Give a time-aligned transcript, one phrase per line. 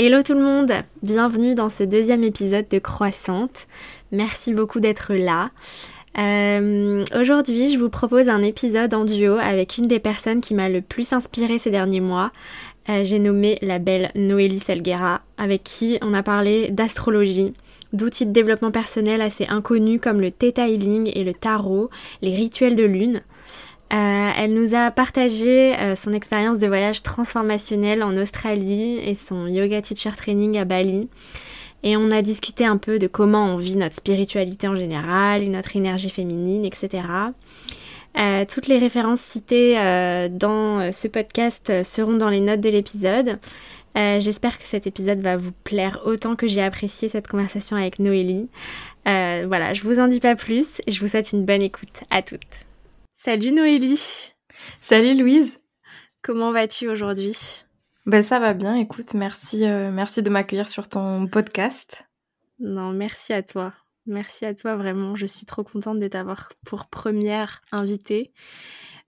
[0.00, 0.70] Hello tout le monde,
[1.02, 3.66] bienvenue dans ce deuxième épisode de Croissante.
[4.12, 5.50] Merci beaucoup d'être là.
[6.16, 10.68] Euh, aujourd'hui, je vous propose un épisode en duo avec une des personnes qui m'a
[10.68, 12.30] le plus inspiré ces derniers mois.
[12.88, 17.52] Euh, j'ai nommé la belle Noélie Selguera, avec qui on a parlé d'astrologie,
[17.92, 21.90] d'outils de développement personnel assez inconnus comme le Theta et le Tarot,
[22.22, 23.20] les rituels de lune.
[23.92, 29.80] Euh, elle nous a partagé son expérience de voyage transformationnel en Australie et son yoga
[29.80, 31.08] teacher training à Bali
[31.82, 35.48] et on a discuté un peu de comment on vit notre spiritualité en général et
[35.48, 37.02] notre énergie féminine, etc.
[38.18, 42.70] Euh, toutes les références citées euh, dans euh, ce podcast seront dans les notes de
[42.70, 43.38] l'épisode.
[44.20, 48.48] J'espère que cet épisode va vous plaire autant que j'ai apprécié cette conversation avec Noélie.
[49.04, 52.22] voilà, je vous en dis pas plus et je vous souhaite une bonne écoute à
[52.22, 52.67] toutes.
[53.20, 54.32] Salut Noélie
[54.80, 55.58] Salut Louise
[56.22, 57.64] Comment vas-tu aujourd'hui?
[58.06, 62.06] Ben ça va bien, écoute, merci, euh, merci de m'accueillir sur ton podcast.
[62.60, 63.74] Non, merci à toi.
[64.06, 65.16] Merci à toi vraiment.
[65.16, 68.32] Je suis trop contente de t'avoir pour première invitée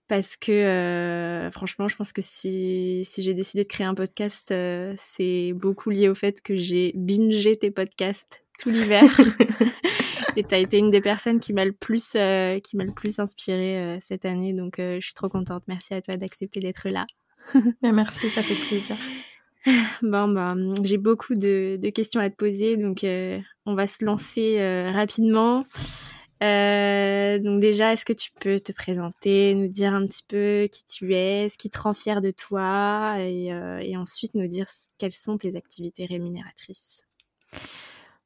[0.09, 4.51] parce que euh, franchement, je pense que si, si j'ai décidé de créer un podcast,
[4.51, 9.03] euh, c'est beaucoup lié au fait que j'ai bingé tes podcasts tout l'hiver.
[10.37, 13.19] Et tu as été une des personnes qui m'a le plus, qui m'a le plus
[13.19, 14.53] inspirée cette année.
[14.53, 15.63] Donc, je suis trop contente.
[15.67, 17.05] Merci à toi d'accepter d'être là.
[17.81, 18.95] merci, ça fait plaisir.
[20.01, 24.59] Bon, bah, j'ai beaucoup de, questions à te poser, donc euh, on va se lancer
[24.59, 25.65] euh, rapidement.
[26.41, 30.83] Euh, donc déjà, est-ce que tu peux te présenter, nous dire un petit peu qui
[30.85, 33.49] tu es, ce qui te rend fier de toi, et,
[33.81, 34.65] et ensuite nous dire
[34.97, 37.03] quelles sont tes activités rémunératrices?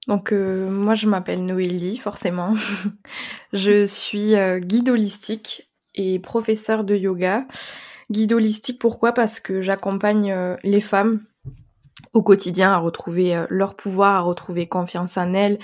[0.07, 2.53] Donc moi je m'appelle Noélie forcément.
[3.53, 7.45] je suis guide holistique et professeur de yoga.
[8.11, 9.13] Guide holistique, pourquoi?
[9.13, 11.21] Parce que j'accompagne euh, les femmes
[12.13, 15.57] au quotidien à retrouver euh, leur pouvoir, à retrouver confiance en elles,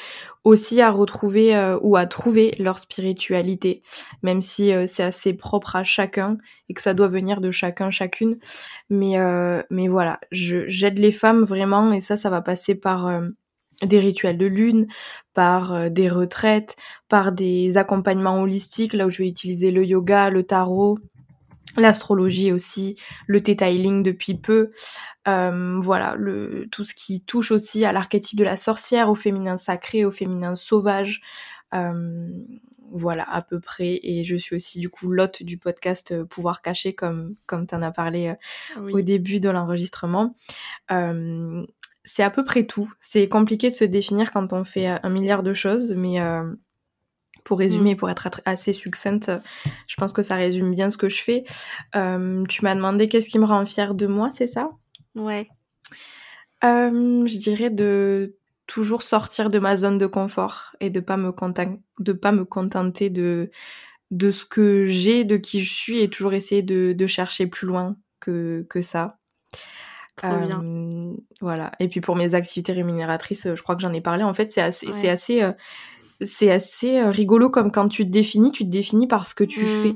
[0.44, 3.84] aussi à retrouver euh, ou à trouver leur spiritualité,
[4.24, 6.38] même si c'est assez propre à chacun
[6.68, 8.40] et que ça doit venir de chacun, chacune.
[8.90, 9.18] Mais,
[9.70, 13.22] mais voilà, j'aide les femmes vraiment et ça, ça va passer par
[13.82, 14.88] des rituels de lune,
[15.34, 16.76] par des retraites,
[17.10, 21.00] par des accompagnements holistiques, là où je vais utiliser le yoga, le tarot,
[21.78, 22.98] l'astrologie aussi,
[23.28, 24.70] le detailing depuis peu,
[25.28, 29.58] euh, voilà, le, tout ce qui touche aussi à l'archétype de la sorcière, au féminin
[29.58, 31.22] sacré, au féminin sauvage,
[31.74, 32.30] euh,
[32.92, 34.00] voilà à peu près.
[34.04, 37.82] Et je suis aussi du coup l'hôte du podcast euh, Pouvoir caché comme comme en
[37.82, 38.36] as parlé
[38.78, 40.36] au début de l'enregistrement.
[42.04, 42.92] C'est à peu près tout.
[43.00, 46.20] C'est compliqué de se définir quand on fait un milliard de choses, mais
[47.44, 47.98] pour résumer, mm.
[47.98, 49.32] pour être assez succincte,
[49.88, 51.44] je pense que ça résume bien ce que je fais.
[51.96, 54.72] Euh, tu m'as demandé qu'est-ce qui me rend fière de moi, c'est ça?
[55.16, 55.50] Ouais.
[56.64, 58.38] Euh, je dirais de
[58.68, 61.34] toujours sortir de ma zone de confort et de pas me
[62.00, 63.52] de pas me contenter de
[64.12, 67.68] de ce que j'ai, de qui je suis et toujours essayer de, de chercher plus
[67.68, 69.18] loin que que ça.
[70.18, 70.62] Trop bien.
[70.64, 71.72] Euh, voilà.
[71.80, 74.24] Et puis pour mes activités rémunératrices, je crois que j'en ai parlé.
[74.24, 75.42] En fait, c'est assez, c'est assez,
[76.24, 79.44] c'est assez euh, rigolo comme quand tu te définis, tu te définis par ce que
[79.44, 79.82] tu mmh.
[79.82, 79.96] fais.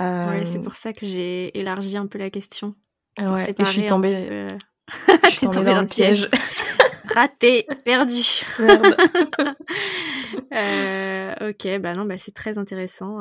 [0.00, 2.74] Ouais, c'est euh, pour ça que j'ai élargi un peu la question.
[3.18, 4.10] Ouais, et je suis tombée,
[5.24, 6.28] je suis tombée, dans, le piège.
[7.14, 8.22] Raté, perdu.
[8.58, 8.96] Merde.
[10.52, 13.20] euh, ok, bah non, bah c'est très intéressant.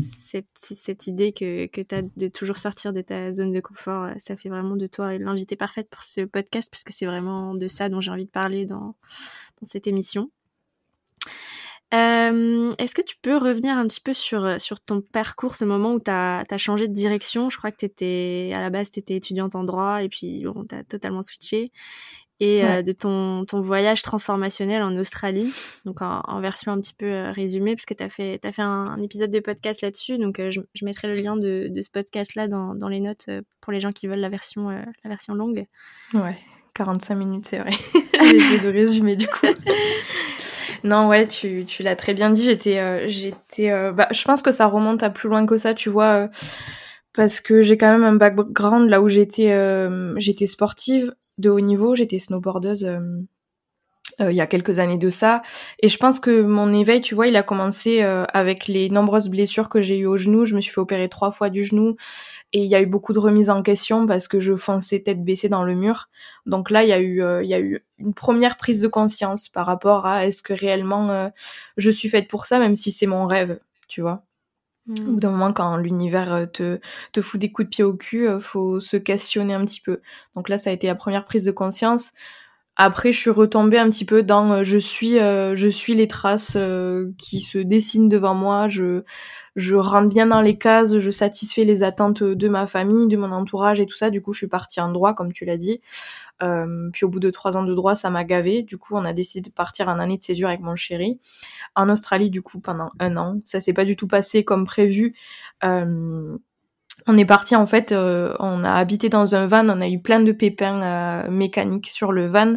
[0.00, 3.60] Euh, cette, cette idée que, que tu as de toujours sortir de ta zone de
[3.60, 7.54] confort, ça fait vraiment de toi l'invité parfaite pour ce podcast parce que c'est vraiment
[7.54, 8.96] de ça dont j'ai envie de parler dans,
[9.60, 10.30] dans cette émission.
[11.94, 15.92] Euh, Est-ce que tu peux revenir un petit peu sur, sur ton parcours, ce moment
[15.92, 17.50] où tu as, changé de direction?
[17.50, 20.64] Je crois que étais, à la base, tu étais étudiante en droit et puis bon,
[20.64, 21.70] tu totalement switché
[22.42, 25.54] et euh, de ton, ton, voyage transformationnel en Australie,
[25.84, 28.62] donc en, version un petit peu euh, résumée, parce que tu as fait, as fait
[28.62, 31.88] un, épisode de podcast là-dessus, donc euh, je, je, mettrai le lien de, de ce
[31.88, 33.30] podcast-là dans, dans, les notes
[33.60, 35.66] pour les gens qui veulent la version, la version longue.
[36.14, 36.36] Ouais,
[36.74, 37.70] 45 minutes, c'est vrai.
[38.20, 39.46] J'ai essayé de résumer du coup.
[40.82, 43.08] non, ouais, tu, tu l'as très bien dit, j'étais...
[43.08, 46.28] j'étais bah, je pense que ça remonte à plus loin que ça, tu vois
[47.12, 51.60] parce que j'ai quand même un background là où j'étais euh, j'étais sportive de haut
[51.60, 53.00] niveau, j'étais snowboardeuse euh,
[54.20, 55.42] euh, il y a quelques années de ça
[55.80, 59.68] et je pense que mon éveil, tu vois, il a commencé avec les nombreuses blessures
[59.68, 61.96] que j'ai eues au genou, je me suis fait opérer trois fois du genou
[62.52, 65.24] et il y a eu beaucoup de remises en question parce que je fonçais tête
[65.24, 66.10] baissée dans le mur.
[66.44, 69.48] Donc là, il y a eu il y a eu une première prise de conscience
[69.48, 71.30] par rapport à est-ce que réellement
[71.78, 74.24] je suis faite pour ça même si c'est mon rêve, tu vois.
[74.88, 76.80] Ou Au bout d'un moment, quand l'univers euh, te,
[77.12, 80.00] te fout des coups de pied au cul, euh, faut se questionner un petit peu.
[80.34, 82.12] Donc là, ça a été la première prise de conscience.
[82.76, 86.56] Après, je suis retombée un petit peu dans euh, je suis je suis les traces
[87.18, 88.68] qui se dessinent devant moi.
[88.68, 89.02] Je
[89.56, 90.98] je rentre bien dans les cases.
[90.98, 94.10] Je satisfais les attentes de ma famille, de mon entourage et tout ça.
[94.10, 95.80] Du coup, je suis partie en droit, comme tu l'as dit.
[96.42, 98.62] Euh, puis au bout de trois ans de droit, ça m'a gavé.
[98.62, 101.20] Du coup, on a décidé de partir en année de césure avec mon chéri
[101.74, 102.30] en Australie.
[102.30, 105.14] Du coup, pendant un an, ça s'est pas du tout passé comme prévu.
[105.64, 106.36] Euh,
[107.06, 110.00] on est parti en fait, euh, on a habité dans un van, on a eu
[110.00, 112.56] plein de pépins mécaniques sur le van,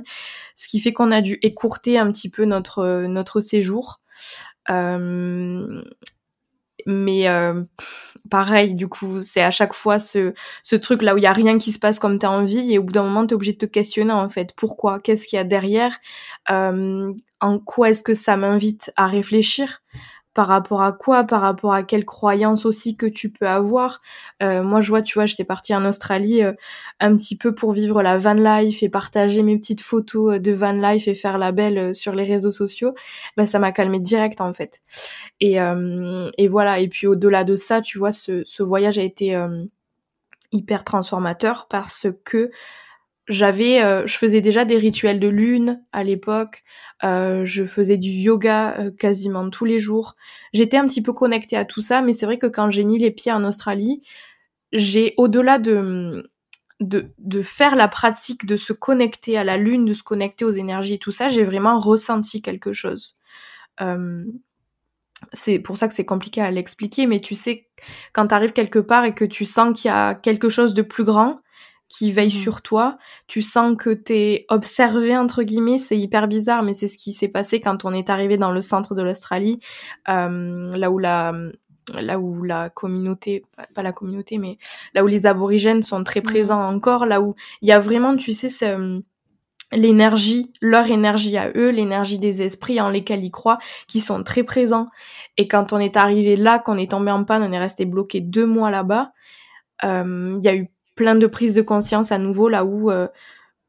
[0.56, 4.00] ce qui fait qu'on a dû écourter un petit peu notre notre séjour.
[6.86, 7.28] mais
[8.30, 10.34] pareil, du coup, c'est à chaque fois ce,
[10.64, 12.80] ce truc là où il y a rien qui se passe comme t'as envie et
[12.80, 14.54] au bout d'un moment t'es obligé de te questionner en fait.
[14.56, 15.98] Pourquoi, qu'est-ce qu'il y a derrière,
[16.50, 17.12] euh,
[17.42, 19.82] en quoi est-ce que ça m'invite à réfléchir,
[20.36, 24.02] par rapport à quoi, par rapport à quelles croyances aussi que tu peux avoir.
[24.44, 26.54] Euh, moi, je vois, tu vois, j'étais partie en Australie euh,
[27.00, 30.74] un petit peu pour vivre la van life et partager mes petites photos de van
[30.74, 32.94] life et faire la belle euh, sur les réseaux sociaux.
[33.38, 34.82] Ben, ça m'a calmé direct en fait.
[35.40, 35.58] Et,
[36.38, 36.80] et voilà.
[36.80, 39.42] Et puis au-delà de ça, tu vois, ce, ce voyage a été
[40.52, 42.52] hyper transformateur parce que
[43.28, 46.64] j'avais, euh, je faisais déjà des rituels de lune à l'époque.
[47.04, 50.16] Euh, je faisais du yoga euh, quasiment tous les jours.
[50.54, 53.00] J'étais un petit peu connectée à tout ça, mais c'est vrai que quand j'ai mis
[53.00, 54.02] les pieds en Australie,
[54.74, 56.30] j'ai au-delà de,
[56.82, 60.52] de de faire la pratique de se connecter à la lune, de se connecter aux
[60.52, 63.16] énergies, tout ça, j'ai vraiment ressenti quelque chose.
[65.34, 67.68] c'est pour ça que c'est compliqué à l'expliquer, mais tu sais,
[68.14, 70.82] quand tu arrives quelque part et que tu sens qu'il y a quelque chose de
[70.82, 71.38] plus grand,
[71.90, 72.42] qui veille mmh.
[72.42, 72.96] sur toi.
[73.28, 75.78] Tu sens que t'es observé entre guillemets.
[75.78, 78.62] C'est hyper bizarre, mais c'est ce qui s'est passé quand on est arrivé dans le
[78.62, 79.60] centre de l'Australie,
[80.10, 81.34] euh, là où la
[82.02, 83.46] là où la communauté,
[83.76, 84.58] pas la communauté, mais
[84.96, 86.24] là où les aborigènes sont très mmh.
[86.24, 88.50] présents encore, là où il y a vraiment, tu sais,
[89.72, 94.44] l'énergie, leur énergie à eux, l'énergie des esprits en lesquels ils croient, qui sont très
[94.44, 94.88] présents.
[95.38, 98.22] Et quand on est arrivé là, qu'on est tombé en panne, on est resté bloqué
[98.22, 99.12] deux mois là-bas,
[99.84, 103.08] euh, il y a eu plein de prises de conscience à nouveau là où euh,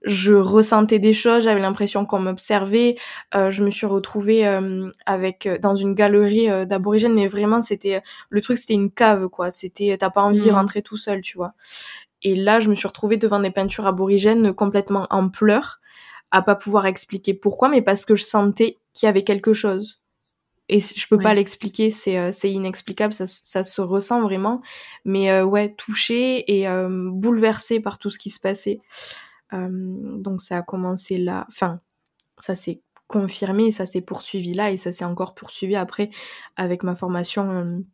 [0.03, 2.97] je ressentais des choses, j'avais l'impression qu'on m'observait.
[3.35, 8.41] Euh, je me suis retrouvée euh, avec dans une galerie d'aborigènes, mais vraiment c'était le
[8.41, 9.51] truc, c'était une cave quoi.
[9.51, 10.55] C'était t'as pas envie d'y mmh.
[10.55, 11.55] rentrer tout seul, tu vois.
[12.23, 15.81] Et là, je me suis retrouvée devant des peintures aborigènes complètement en pleurs,
[16.31, 20.03] à pas pouvoir expliquer pourquoi, mais parce que je sentais qu'il y avait quelque chose
[20.69, 24.61] et je peux pas l'expliquer, c'est euh, c'est inexplicable, ça, ça se ressent vraiment,
[25.05, 28.81] mais euh, ouais, touché et euh, bouleversé par tout ce qui se passait.
[29.53, 31.81] donc ça a commencé là, enfin
[32.39, 36.11] ça s'est confirmé, ça s'est poursuivi là et ça s'est encore poursuivi après
[36.57, 37.85] avec ma formation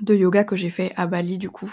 [0.00, 1.72] de yoga que j'ai fait à Bali du coup.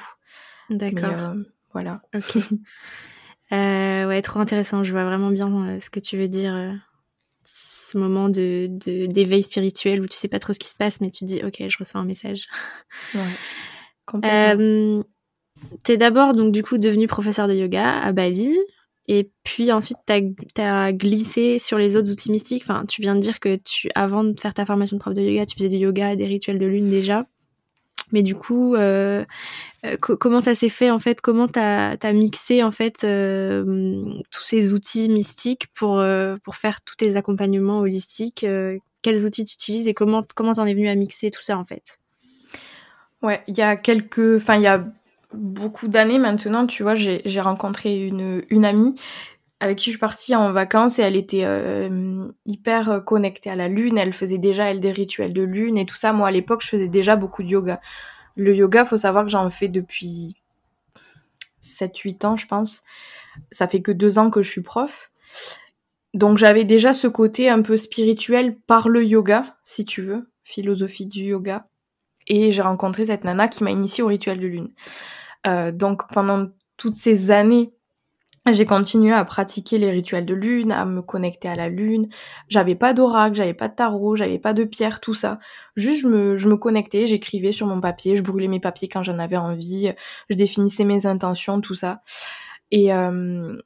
[0.70, 1.34] D'accord.
[1.74, 2.04] voilà.
[2.14, 2.38] Ok.
[3.52, 4.84] ouais, trop intéressant.
[4.84, 6.78] Je vois vraiment bien ce que tu veux dire
[7.50, 8.68] ce moment de
[9.08, 11.64] d'éveil spirituel où tu sais pas trop ce qui se passe, mais tu dis ok,
[11.68, 12.44] je reçois un message.
[13.16, 13.22] Ouais,
[14.26, 15.04] euh,
[15.84, 18.56] T'es d'abord donc du coup devenu professeur de yoga à Bali.
[19.10, 22.64] Et puis ensuite, tu as, glissé sur les autres outils mystiques.
[22.64, 25.22] Enfin, tu viens de dire que tu, avant de faire ta formation de prof de
[25.22, 27.26] yoga, tu faisais du yoga, des rituels de lune déjà.
[28.12, 29.26] Mais du coup, euh,
[29.86, 31.22] euh, comment ça s'est fait en fait?
[31.22, 36.04] Comment t'as as mixé en fait euh, tous ces outils mystiques pour
[36.44, 38.46] pour faire tous tes accompagnements holistiques?
[39.02, 41.66] Quels outils tu utilises et comment comment t'en es venu à mixer tout ça en
[41.66, 42.00] fait?
[43.22, 44.86] Ouais, il y a quelques, enfin il y a
[45.34, 48.96] beaucoup d'années maintenant, tu vois, j'ai rencontré une une amie
[49.60, 53.68] avec qui je suis partie en vacances et elle était euh, hyper connectée à la
[53.68, 53.98] lune.
[53.98, 56.14] Elle faisait déjà elle des rituels de lune et tout ça.
[56.14, 57.82] Moi à l'époque je faisais déjà beaucoup de yoga.
[58.36, 60.36] Le yoga, faut savoir que j'en fais depuis
[61.62, 62.84] 7-8 ans je pense.
[63.52, 65.12] Ça fait que deux ans que je suis prof.
[66.14, 71.06] Donc j'avais déjà ce côté un peu spirituel par le yoga, si tu veux, philosophie
[71.06, 71.68] du yoga.
[72.28, 74.74] Et j'ai rencontré cette nana qui m'a initiée au rituel de lune.
[75.46, 76.48] Euh, donc pendant
[76.78, 77.72] toutes ces années
[78.54, 82.10] j'ai continué à pratiquer les rituels de lune, à me connecter à la lune.
[82.50, 85.40] J'avais pas d'oracle, j'avais pas de tarot, j'avais pas de pierre, tout ça.
[85.76, 89.04] Juste, je me, je me connectais, j'écrivais sur mon papier, je brûlais mes papiers quand
[89.04, 89.94] j'en avais envie,
[90.30, 92.02] je définissais mes intentions, tout ça.
[92.72, 93.58] Et, euh,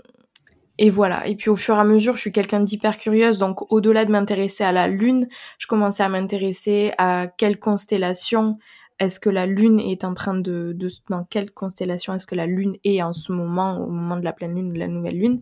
[0.90, 1.28] voilà.
[1.28, 4.12] Et puis au fur et à mesure, je suis quelqu'un d'hyper curieuse, donc au-delà de
[4.12, 5.28] m'intéresser à la lune,
[5.60, 8.58] je commençais à m'intéresser à quelle constellation
[9.00, 10.78] est-ce que la lune est en train de,
[11.10, 14.34] dans quelle constellation est-ce que la lune est en ce moment au moment de la
[14.34, 15.42] pleine lune de la nouvelle lune?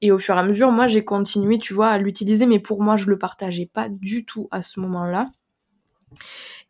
[0.00, 2.82] Et au fur et à mesure moi j'ai continué tu vois à l'utiliser mais pour
[2.82, 5.30] moi je le partageais pas du tout à ce moment-là.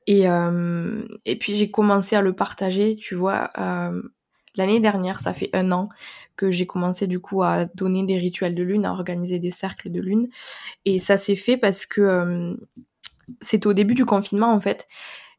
[0.07, 4.03] Et euh, et puis j'ai commencé à le partager tu vois euh,
[4.57, 5.89] l'année dernière ça fait un an
[6.37, 9.91] que j'ai commencé du coup à donner des rituels de lune à organiser des cercles
[9.91, 10.29] de lune.
[10.85, 12.55] Et ça s'est fait parce que euh,
[13.65, 14.87] au début du confinement en fait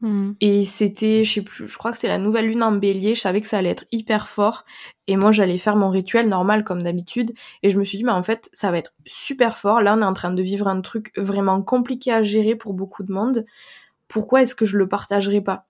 [0.00, 0.32] Mm.
[0.40, 3.20] Et c'était, je sais plus, je crois que c'est la nouvelle lune en bélier, je
[3.20, 4.64] savais que ça allait être hyper fort.
[5.06, 7.32] Et moi, j'allais faire mon rituel normal comme d'habitude.
[7.62, 9.80] Et je me suis dit, mais en fait, ça va être super fort.
[9.80, 13.02] Là, on est en train de vivre un truc vraiment compliqué à gérer pour beaucoup
[13.02, 13.44] de monde.
[14.08, 15.66] Pourquoi est-ce que je le partagerai pas?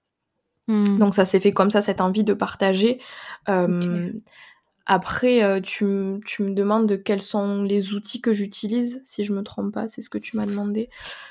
[0.68, 0.99] Mm.
[0.99, 3.00] Donc ça s'est fait comme ça, cette envie de partager.
[3.49, 4.11] Euh,
[4.87, 9.33] après, euh, tu, tu, me demandes de quels sont les outils que j'utilise, si je
[9.33, 10.90] me trompe pas, c'est ce que tu m'as demandé.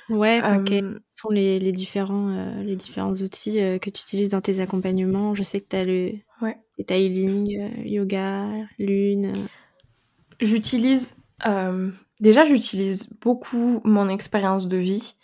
[0.10, 4.42] Ouais, quels euh, sont les, les différents, euh, les différents outils que tu utilises dans
[4.42, 5.36] tes accompagnements?
[5.36, 6.58] Je sais que tu as le ouais.
[7.86, 9.32] yoga, lune.
[10.42, 11.16] J'utilise,
[12.20, 15.16] déjà j'utilise beaucoup mon expérience de vie.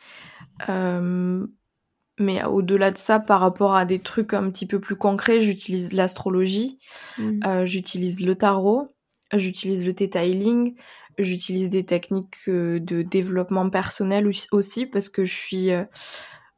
[2.20, 5.94] Mais au-delà de ça, par rapport à des trucs un petit peu plus concrets, j'utilise
[5.94, 6.78] l'astrologie,
[7.18, 7.40] mm.
[7.46, 8.94] euh, j'utilise le tarot,
[9.34, 10.76] j'utilise le detailing,
[11.18, 15.84] j'utilise des techniques euh, de développement personnel aussi parce que je suis euh,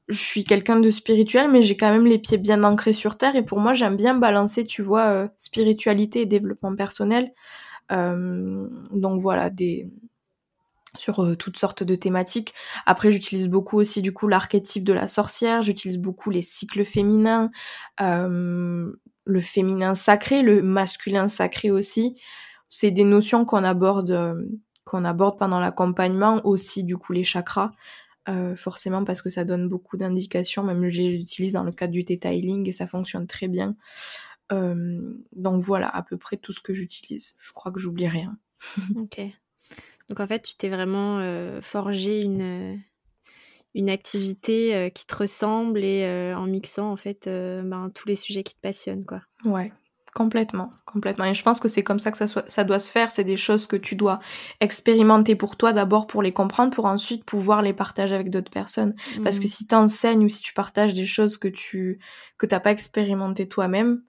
[0.10, 3.36] je suis quelqu'un de spirituel mais j'ai quand même les pieds bien ancrés sur terre
[3.38, 7.32] et pour moi j'aime bien balancer tu vois spiritualité et développement personnel
[7.90, 9.88] donc voilà des
[10.98, 12.54] sur euh, toutes sortes de thématiques.
[12.86, 17.52] Après, j'utilise beaucoup aussi du coup l'archétype de la sorcière, j'utilise beaucoup les cycles féminins,
[18.02, 18.92] euh,
[19.26, 22.16] le féminin sacré, le masculin sacré aussi.
[22.70, 24.44] C'est des notions qu'on aborde euh,
[24.86, 27.72] qu'on aborde pendant l'accompagnement aussi du coup les chakras.
[28.56, 32.68] forcément parce que ça donne beaucoup d'indications, même je l'utilise dans le cadre du detailing
[32.68, 33.76] et ça fonctionne très bien.
[34.52, 37.34] donc voilà à peu près tout ce que j'utilise.
[37.40, 38.38] Je crois que j'oublie rien.
[40.10, 42.80] Donc en fait, tu t'es vraiment euh, forgé une,
[43.74, 48.16] une activité euh, qui te ressemble et euh, en mixant en fait ben, tous les
[48.16, 49.06] sujets qui te passionnent.
[49.06, 49.22] Quoi.
[49.46, 49.72] Ouais,
[50.14, 51.26] complètement, complètement.
[51.26, 53.12] Et je pense que c'est comme ça que ça, ça doit se faire.
[53.12, 54.20] C'est des choses que tu dois
[54.60, 58.96] expérimenter pour toi d'abord pour les comprendre, pour ensuite pouvoir les partager avec d'autres personnes.
[59.24, 59.50] Parce que mmh.
[59.50, 62.00] si tu enseignes ou si tu partages des choses que tu
[62.38, 64.04] que t'as pas expérimenté toi-même,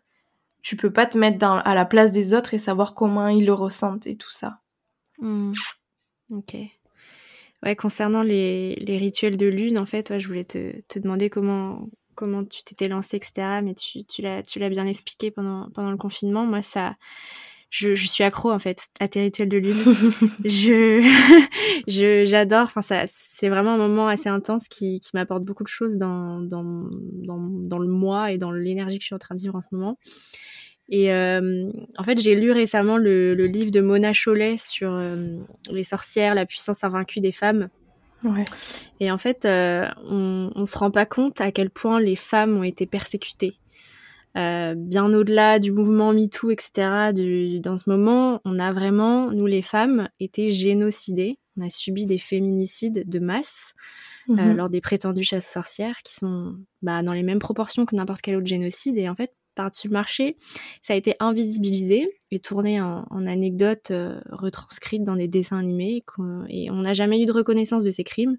[0.60, 3.46] tu peux pas te mettre dans, à la place des autres et savoir comment ils
[3.46, 4.60] le ressentent et tout ça.
[5.18, 5.52] Mmh.
[6.30, 6.56] Ok.
[7.62, 11.88] Ouais, concernant les, les, rituels de lune, en fait, je voulais te, te, demander comment,
[12.14, 13.60] comment tu t'étais lancé, etc.
[13.62, 16.44] Mais tu, tu l'as bien expliqué pendant, pendant le confinement.
[16.44, 16.96] Moi, ça,
[17.70, 19.74] je, je, suis accro en fait à tes rituels de lune.
[20.44, 21.00] je,
[21.88, 22.64] je, j'adore.
[22.64, 26.40] Enfin, ça, c'est vraiment un moment assez intense qui, qui m'apporte beaucoup de choses dans,
[26.40, 29.56] dans, dans, dans le moi et dans l'énergie que je suis en train de vivre
[29.56, 29.98] en ce moment.
[30.90, 35.38] Et euh, en fait, j'ai lu récemment le, le, livre de Mona Chollet sur euh,
[35.70, 37.68] les sorcières, la puissance invaincue des femmes.
[38.22, 38.44] Ouais.
[39.00, 42.56] Et en fait, euh, on, on se rend pas compte à quel point les femmes
[42.58, 43.54] ont été persécutées.
[44.36, 47.12] Euh, bien au-delà du mouvement MeToo, etc.
[47.14, 51.38] Du, dans ce moment, on a vraiment, nous les femmes, été génocidées.
[51.56, 53.74] On a subi des féminicides de masse
[54.28, 54.56] euh, mhm.
[54.56, 58.34] lors des prétendues chasses sorcières qui sont bah, dans les mêmes proportions que n'importe quel
[58.34, 58.98] autre génocide.
[58.98, 60.36] Et en fait, par-dessus le marché.
[60.82, 66.02] Ça a été invisibilisé et tourné en, anecdotes euh, retranscrites dans des dessins animés
[66.48, 68.36] et on n'a jamais eu de reconnaissance de ces crimes.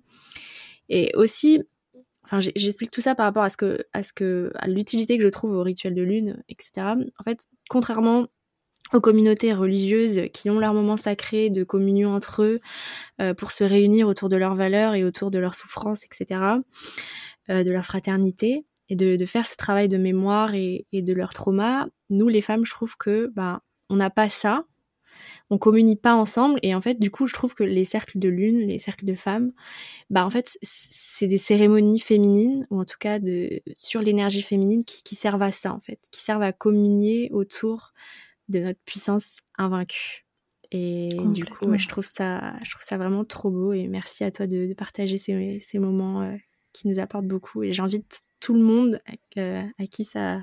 [0.89, 1.63] Et aussi,
[2.23, 5.23] enfin, j'explique tout ça par rapport à ce que, à ce que, à l'utilité que
[5.23, 6.87] je trouve au rituel de lune, etc.
[7.19, 8.27] En fait, contrairement
[8.93, 12.59] aux communautés religieuses qui ont leur moment sacré de communion entre eux
[13.19, 16.39] euh, pour se réunir autour de leurs valeurs et autour de leurs souffrances, etc.,
[17.49, 21.13] euh, de leur fraternité et de, de, faire ce travail de mémoire et, et, de
[21.13, 24.65] leur trauma, nous les femmes, je trouve que ben on n'a pas ça.
[25.49, 26.59] on communie pas ensemble.
[26.63, 29.15] Et en fait, du coup, je trouve que les cercles de lune, les cercles de
[29.15, 29.51] femmes,
[30.09, 34.83] bah en fait, c'est des cérémonies féminines, ou en tout cas de sur l'énergie féminine,
[34.85, 37.93] qui, servent à ça en fait, qui servent à communier autour
[38.49, 40.25] de notre puissance invaincue.
[40.71, 43.71] Et du coup, je trouve ça, je trouve ça vraiment trop beau.
[43.73, 46.35] Et merci à toi de, partager ces, ces moments euh,
[46.73, 47.63] qui nous apportent beaucoup.
[47.63, 49.01] Et j'invite tout le monde
[49.37, 50.41] euh, à qui ça,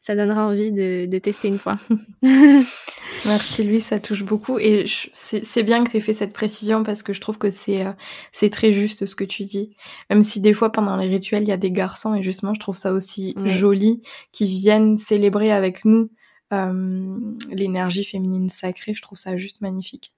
[0.00, 1.76] ça donnera envie de, tester une fois.
[3.24, 4.58] Merci Louis, ça touche beaucoup.
[4.58, 7.84] Et c'est bien que tu aies fait cette précision parce que je trouve que c'est
[7.84, 7.92] euh,
[8.32, 9.76] c'est très juste ce que tu dis.
[10.08, 12.60] Même si des fois pendant les rituels, il y a des garçons et justement, je
[12.60, 16.10] trouve ça aussi joli qui viennent célébrer avec nous
[16.52, 17.18] euh,
[17.50, 18.94] l'énergie féminine sacrée.
[18.94, 20.14] Je trouve ça juste magnifique.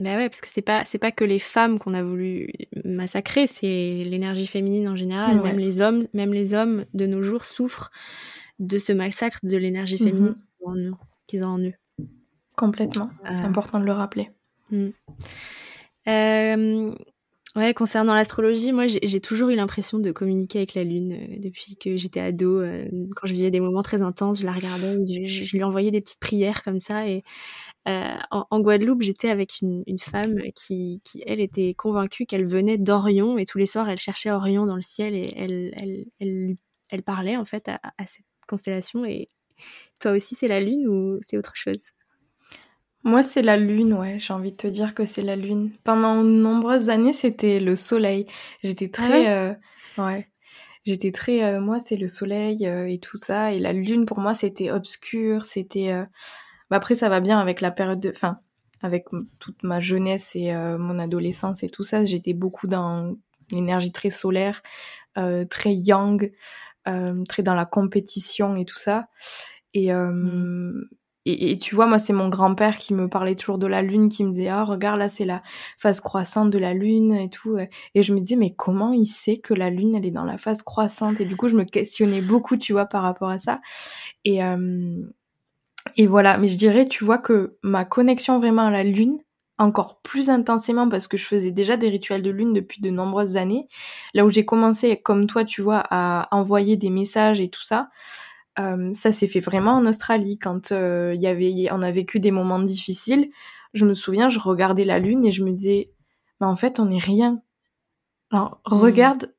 [0.00, 2.48] Ben ouais, parce que c'est pas c'est pas que les femmes qu'on a voulu
[2.84, 5.40] massacrer, c'est l'énergie féminine en général.
[5.40, 7.90] Même les hommes, même les hommes de nos jours souffrent
[8.58, 10.08] de ce massacre de l'énergie mhm.
[10.08, 10.96] féminine
[11.26, 11.74] qu'ils ont en eux.
[12.56, 13.10] Complètement.
[13.30, 13.46] C'est euh.
[13.46, 14.30] important de le rappeler.
[14.70, 14.88] Mm.
[16.08, 16.94] Euh,
[17.56, 21.76] ouais, concernant l'astrologie, moi j'ai toujours eu l'impression de communiquer avec la lune euh, depuis
[21.76, 22.62] que j'étais ado.
[23.16, 26.20] quand je vivais des moments très intenses, je la regardais, je, lui envoyais des petites
[26.20, 27.22] prières comme ça et
[27.86, 33.44] euh, en, Guadeloupe, j'étais avec une, femme qui, elle, était convaincue qu'elle venait d'Orion et
[33.44, 36.56] tous les soirs, elle cherchait Orion dans le ciel et elle, elle,
[36.90, 39.04] elle, parlait en fait à, cette constellation.
[39.04, 39.28] Et
[40.00, 41.92] toi aussi, c'est la Lune ou c'est autre chose?
[43.04, 44.18] Moi, c'est la lune, ouais.
[44.18, 45.70] J'ai envie de te dire que c'est la lune.
[45.84, 48.26] Pendant de nombreuses années, c'était le soleil.
[48.62, 49.54] J'étais ah très, euh,
[49.98, 50.28] ouais.
[50.84, 53.52] J'étais très, euh, moi, c'est le soleil et tout ça.
[53.52, 55.44] Et la lune, pour moi, c'était obscur.
[55.44, 55.92] C'était,
[56.70, 58.38] bah, après, ça va bien avec la période de, enfin,
[58.84, 59.06] avec
[59.38, 62.04] toute ma jeunesse et euh, mon adolescence et tout ça.
[62.04, 63.16] J'étais beaucoup dans
[63.50, 64.62] l'énergie très solaire,
[65.16, 66.30] euh, très yang,
[66.86, 69.08] euh, très dans la compétition et tout ça.
[69.72, 70.84] Et, mmh.
[71.26, 74.08] Et, et, tu vois, moi, c'est mon grand-père qui me parlait toujours de la lune,
[74.08, 75.42] qui me disait, ah, regarde, là, c'est la
[75.78, 77.56] phase croissante de la lune et tout.
[77.94, 80.36] Et je me disais, mais comment il sait que la lune, elle est dans la
[80.38, 81.20] phase croissante?
[81.20, 83.60] Et du coup, je me questionnais beaucoup, tu vois, par rapport à ça.
[84.24, 84.40] Et,
[85.96, 89.18] et voilà, mais je dirais, tu vois, que ma connexion vraiment à la lune,
[89.58, 93.36] encore plus intensément parce que je faisais déjà des rituels de lune depuis de nombreuses
[93.36, 93.68] années,
[94.12, 97.88] là où j'ai commencé, comme toi, tu vois, à envoyer des messages et tout ça,
[98.58, 102.30] euh, ça s'est fait vraiment en Australie quand euh, y avait, on a vécu des
[102.30, 103.30] moments difficiles.
[103.72, 105.92] Je me souviens, je regardais la lune et je me disais,
[106.40, 107.42] mais en fait, on n'est rien.
[108.30, 108.74] Alors mmh.
[108.74, 109.34] regarde,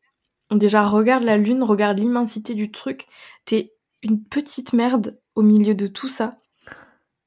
[0.51, 3.07] déjà regarde la lune, regarde l'immensité du truc.
[3.45, 3.73] T'es
[4.03, 6.37] une petite merde au milieu de tout ça.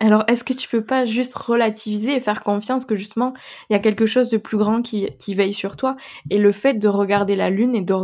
[0.01, 3.35] Alors, est-ce que tu peux pas juste relativiser et faire confiance que justement,
[3.68, 5.96] il y a quelque chose de plus grand qui, qui veille sur toi?
[6.31, 7.94] Et le fait de regarder la lune, et de,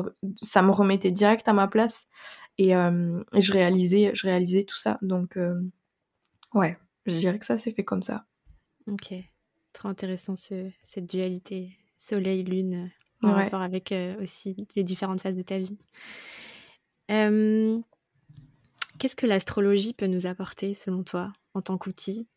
[0.43, 2.09] ça me remettait direct à ma place.
[2.59, 4.99] Et, euh, je, réalisais, je réalisais tout ça.
[5.03, 5.61] Donc, euh,
[6.53, 8.27] ouais, je dirais que ça s'est fait comme ça.
[8.87, 9.15] Ok,
[9.73, 12.91] trop intéressant cette dualité soleil-lune
[13.23, 15.79] en rapport avec euh, aussi les différentes phases de ta vie.
[18.99, 22.29] Qu'est-ce que l'astrologie peut nous apporter selon toi en tant qu'outil?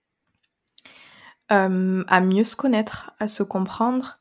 [1.52, 4.20] Euh, À mieux se connaître, à se comprendre,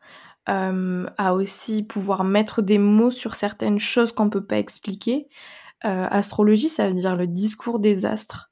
[0.49, 5.29] euh, à aussi pouvoir mettre des mots sur certaines choses qu'on ne peut pas expliquer.
[5.85, 8.51] Euh, astrologie, ça veut dire le discours des astres.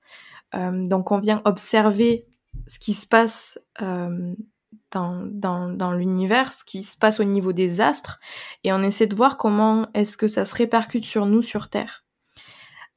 [0.53, 2.27] donc on vient observer
[2.67, 7.81] ce qui se passe dans, dans, dans l'univers, ce qui se passe au niveau des
[7.81, 8.21] astres,
[8.63, 12.04] et on essaie de voir comment est-ce que ça se répercute sur nous sur Terre.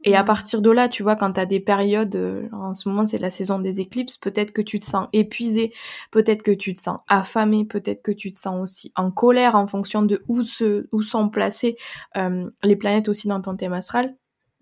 [0.03, 2.87] Et à partir de là, tu vois, quand tu as des périodes, euh, en ce
[2.87, 5.73] moment c'est la saison des éclipses, peut-être que tu te sens épuisé,
[6.11, 9.65] peut-être que tu te sens affamé, peut-être que tu te sens aussi en colère en
[9.65, 11.77] fonction de où, se, où sont placées
[12.15, 14.15] euh, les planètes aussi dans ton thème astral.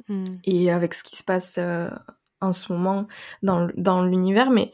[0.08, 0.24] Mm.
[0.46, 1.90] Et avec ce qui se passe euh,
[2.40, 3.08] en ce moment
[3.44, 4.72] dans, dans l'univers, mais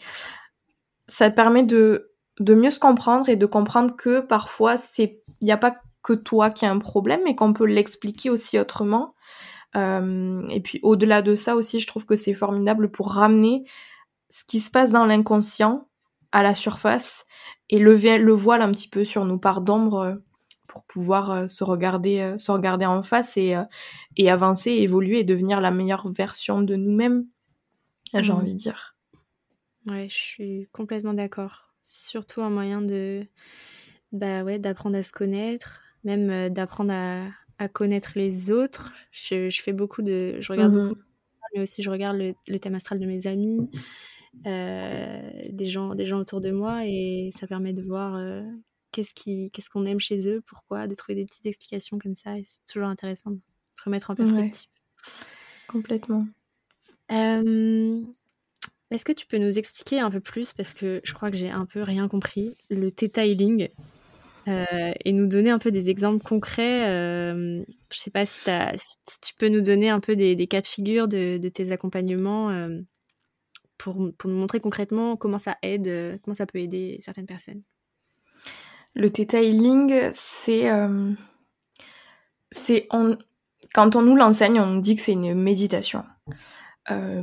[1.08, 5.45] ça te permet de, de mieux se comprendre et de comprendre que parfois c'est il
[5.45, 9.15] n'y a pas que toi qui as un problème, mais qu'on peut l'expliquer aussi autrement
[9.76, 13.64] et puis au-delà de ça aussi, je trouve que c'est formidable pour ramener
[14.30, 15.88] ce qui se passe dans l'inconscient
[16.32, 17.26] à la surface
[17.70, 20.16] et lever le voile un petit peu sur nos parts d'ombre euh,
[20.68, 23.56] pour pouvoir euh, se regarder se regarder en face et
[24.16, 27.26] et avancer évoluer et devenir la meilleure version de nous-mêmes
[28.14, 28.36] j'ai mmh.
[28.36, 28.96] envie de dire
[29.88, 33.26] ouais je suis complètement d'accord surtout un moyen de
[34.14, 37.26] bah ouais d'apprendre à se connaître même d'apprendre à,
[37.62, 38.91] à connaître les autres.
[39.12, 40.38] Je, fais beaucoup de.
[40.39, 40.89] Je regarde mhm.
[40.89, 41.02] beaucoup,
[41.54, 43.69] mais aussi je regarde le, thème astral de mes amis,
[44.47, 48.41] euh, des, gens, des gens autour de moi, et ça permet de voir euh,
[48.91, 52.39] qu'est-ce qu'on aime chez eux, pourquoi, de trouver des petites explications comme ça.
[52.39, 53.39] Et c'est toujours intéressant de
[53.86, 54.69] remettre en perspective.
[55.67, 56.26] Complètement.
[57.12, 58.02] Euh,
[58.89, 61.52] est-ce que tu peux nous expliquer un peu plus, parce que je crois que j'ai
[61.52, 63.69] un peu rien compris, le detailing
[64.52, 66.90] euh, et nous donner un peu des exemples concrets.
[66.90, 68.42] Euh, je sais pas si,
[69.22, 72.82] tu peux nous donner un peu des, cas de figure de, tes accompagnements euh,
[73.78, 77.64] pour, nous montrer concrètement comment ça aide, comment ça peut aider certaines personnes.
[78.94, 80.70] Le detailing, c'est
[82.52, 82.90] c'est
[83.74, 86.04] quand on nous l'enseigne, on nous dit que c'est une méditation.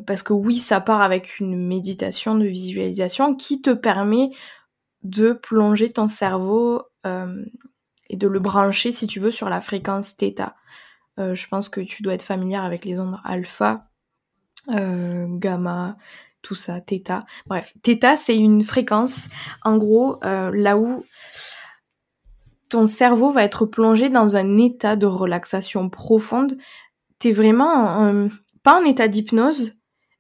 [0.06, 4.30] parce que oui, ça part avec une méditation de visualisation qui te permet
[5.02, 10.15] de plonger ton cerveau euh, et de le brancher, si tu veux, sur la fréquence
[10.15, 10.53] θ.
[11.19, 13.87] Euh, je pense que tu dois être familière avec les ondes alpha,
[14.69, 15.97] euh, gamma,
[16.41, 17.23] tout ça, θ.
[17.45, 19.29] Bref, θ, c'est une fréquence,
[19.63, 21.05] en gros, là où
[22.69, 26.57] ton cerveau va être plongé dans un état de relaxation profonde.
[27.19, 28.27] T'es vraiment,
[28.63, 29.73] pas en état d'hypnose,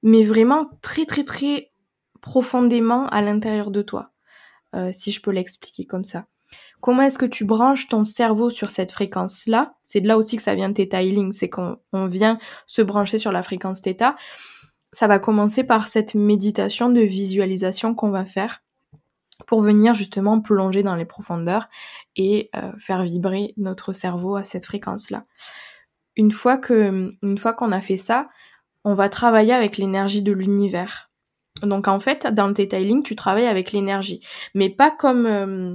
[0.03, 1.71] mais vraiment très très très
[2.21, 4.11] profondément à l'intérieur de toi.
[4.75, 6.25] Euh, si je peux l'expliquer comme ça.
[6.80, 9.74] Comment est-ce que tu branches ton cerveau sur cette fréquence-là?
[9.82, 13.32] C'est de là aussi que ça vient Theta Healing, c'est qu'on vient se brancher sur
[13.32, 14.16] la fréquence Theta.
[14.92, 18.62] Ça va commencer par cette méditation de visualisation qu'on va faire
[19.46, 21.68] pour venir justement plonger dans les profondeurs
[22.16, 25.24] et euh, faire vibrer notre cerveau à cette fréquence-là.
[26.16, 28.28] Une fois que, une fois qu'on a fait ça,
[28.84, 31.10] on va travailler avec l'énergie de l'univers.
[31.62, 34.20] Donc en fait, dans le detailing, tu travailles avec l'énergie,
[34.54, 35.74] mais pas comme euh,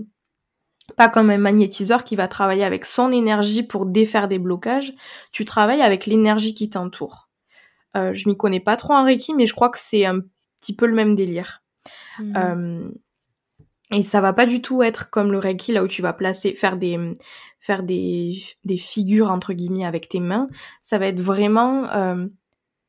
[0.98, 4.94] pas comme un magnétiseur qui va travailler avec son énergie pour défaire des blocages.
[5.32, 7.30] Tu travailles avec l'énergie qui t'entoure.
[7.96, 10.20] Euh, je m'y connais pas trop en Reiki, mais je crois que c'est un
[10.60, 11.64] petit peu le même délire.
[12.20, 12.34] Mmh.
[12.38, 12.90] Euh,
[13.92, 16.54] et ça va pas du tout être comme le Reiki là où tu vas placer,
[16.54, 17.14] faire des
[17.60, 20.50] faire des, des figures entre guillemets avec tes mains.
[20.82, 22.26] Ça va être vraiment, euh,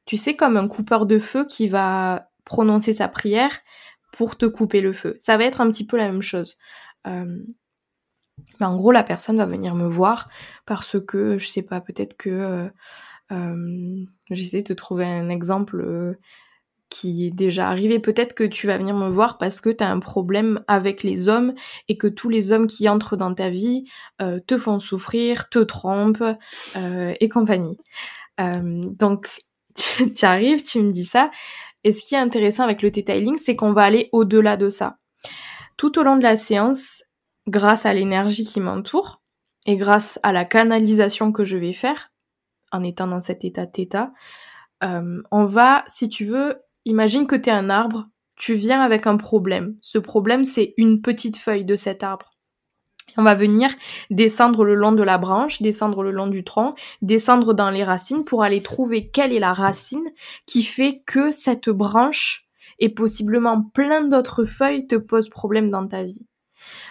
[0.05, 3.61] tu sais, comme un coupeur de feu qui va prononcer sa prière
[4.11, 5.15] pour te couper le feu.
[5.19, 6.57] Ça va être un petit peu la même chose.
[8.41, 10.29] Euh, en gros, la personne va venir me voir
[10.67, 12.69] parce que, je sais pas, peut-être que euh,
[13.33, 16.17] euh, j'essaie de trouver un exemple
[16.91, 17.99] qui est déjà arrivé.
[17.99, 21.29] Peut-être que tu vas venir me voir parce que tu as un problème avec les
[21.29, 21.55] hommes
[21.89, 23.85] et que tous les hommes qui entrent dans ta vie
[24.47, 26.23] te font souffrir, te trompent
[26.77, 27.79] et compagnie.
[28.39, 29.41] donc,
[30.15, 31.31] tu arrives, tu me dis ça,
[31.83, 34.99] et ce qui est intéressant avec le detailing, c'est qu'on va aller au-delà de ça.
[35.77, 37.05] Tout au long de la séance,
[37.47, 39.23] grâce à l'énergie qui m'entoure
[39.67, 42.13] et grâce à la canalisation que je vais faire
[42.73, 44.11] en étant dans cet état θ,
[44.83, 49.07] euh, on va, si tu veux, imagine que tu es un arbre, tu viens avec
[49.07, 49.77] un problème.
[49.81, 52.35] Ce problème, c'est une petite feuille de cet arbre.
[53.17, 53.71] On va venir
[54.11, 58.25] descendre le long de la branche, descendre le long du tronc, descendre dans les racines
[58.25, 60.11] pour aller trouver quelle est la racine
[60.47, 62.49] qui fait que cette branche
[62.81, 66.27] et possiblement plein d'autres feuilles te posent problème dans ta vie.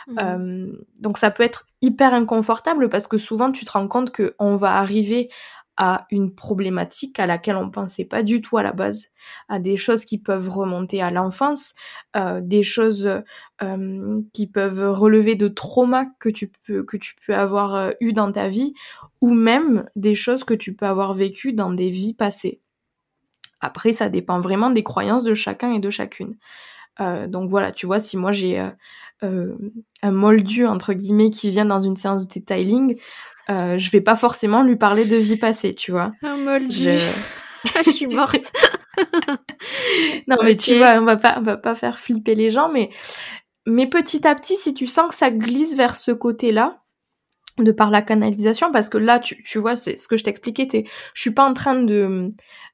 [0.08, 0.20] Mmh.
[0.20, 4.36] Euh, donc ça peut être hyper inconfortable parce que souvent tu te rends compte que
[4.40, 5.30] on va arriver
[5.76, 9.08] à une problématique à laquelle on pensait pas du tout à la base,
[9.50, 11.74] à des choses qui peuvent remonter à l'enfance,
[12.16, 13.10] euh, des choses
[13.64, 18.76] euh, qui peuvent relever de traumas que tu peux avoir eu dans ta vie,
[19.20, 22.62] ou même des choses que tu peux avoir vécues dans des vies passées.
[23.64, 26.36] Après, ça dépend vraiment des croyances de chacun et de chacune.
[27.00, 28.62] Euh, donc voilà, tu vois, si moi j'ai
[29.22, 32.98] un moldu entre guillemets qui vient dans une séance de detailing,
[33.50, 36.14] euh, je vais pas forcément lui parler de vie passée, tu vois.
[36.22, 36.72] Un moldu.
[36.72, 37.00] Je...
[37.86, 38.52] je suis morte.
[40.28, 42.90] non, mais tu vois, on va pas, on va pas faire flipper les gens, mais,
[43.66, 46.83] mais petit à petit, si tu sens que ça glisse vers ce côté-là,
[47.60, 50.68] de par la canalisation, parce que là, tu, tu vois, c'est ce que je t'expliquais,
[50.68, 52.30] t'es, je suis pas en train de,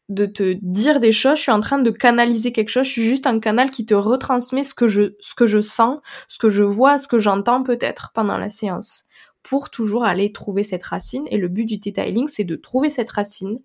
[0.07, 3.03] de te dire des choses, je suis en train de canaliser quelque chose, je suis
[3.03, 6.49] juste un canal qui te retransmet ce que je, ce que je sens, ce que
[6.49, 9.03] je vois, ce que j'entends peut-être pendant la séance
[9.43, 11.25] pour toujours aller trouver cette racine.
[11.29, 13.59] Et le but du detailing, c'est de trouver cette racine,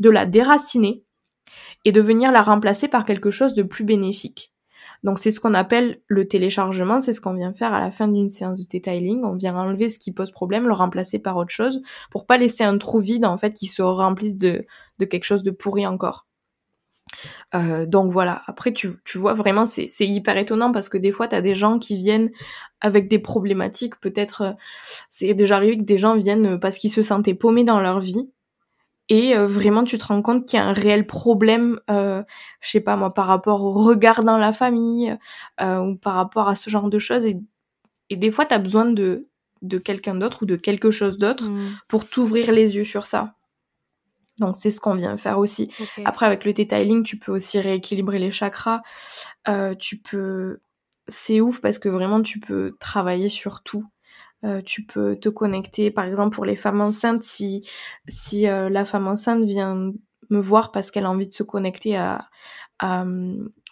[0.00, 1.02] de la déraciner
[1.84, 4.52] et de venir la remplacer par quelque chose de plus bénéfique.
[5.02, 8.08] Donc c'est ce qu'on appelle le téléchargement, c'est ce qu'on vient faire à la fin
[8.08, 9.22] d'une séance de detailing.
[9.24, 12.64] On vient enlever ce qui pose problème, le remplacer par autre chose, pour pas laisser
[12.64, 14.64] un trou vide en fait qui se remplisse de,
[14.98, 16.26] de quelque chose de pourri encore.
[17.54, 21.28] Euh, donc voilà, après tu, tu vois vraiment c'est, hyper étonnant parce que des fois
[21.28, 22.30] tu des gens qui viennent
[22.80, 24.52] avec des problématiques, peut-être euh,
[25.08, 28.30] c'est déjà arrivé que des gens viennent parce qu'ils se sentaient paumés dans leur vie
[29.08, 32.24] et euh, vraiment tu te rends compte qu'il y a un réel problème, je
[32.60, 35.16] sais pas moi, par rapport au regard dans la famille
[35.60, 37.38] ou par rapport à ce genre de choses et,
[38.10, 39.28] et des fois tu as besoin de,
[39.62, 41.78] de quelqu'un d'autre ou de quelque chose d'autre mmh.
[41.88, 43.34] pour t'ouvrir les yeux sur ça.
[44.38, 45.70] Donc c'est ce qu'on vient faire aussi.
[46.04, 48.82] Après avec le detailing, tu peux aussi rééquilibrer les chakras.
[49.48, 50.60] Euh, tu peux,
[51.08, 53.84] c'est ouf parce que vraiment tu peux travailler sur tout.
[54.46, 57.66] Euh, tu peux te connecter, par exemple pour les femmes enceintes, si
[58.06, 59.92] si euh, la femme enceinte vient
[60.30, 62.28] me voir parce qu'elle a envie de se connecter à,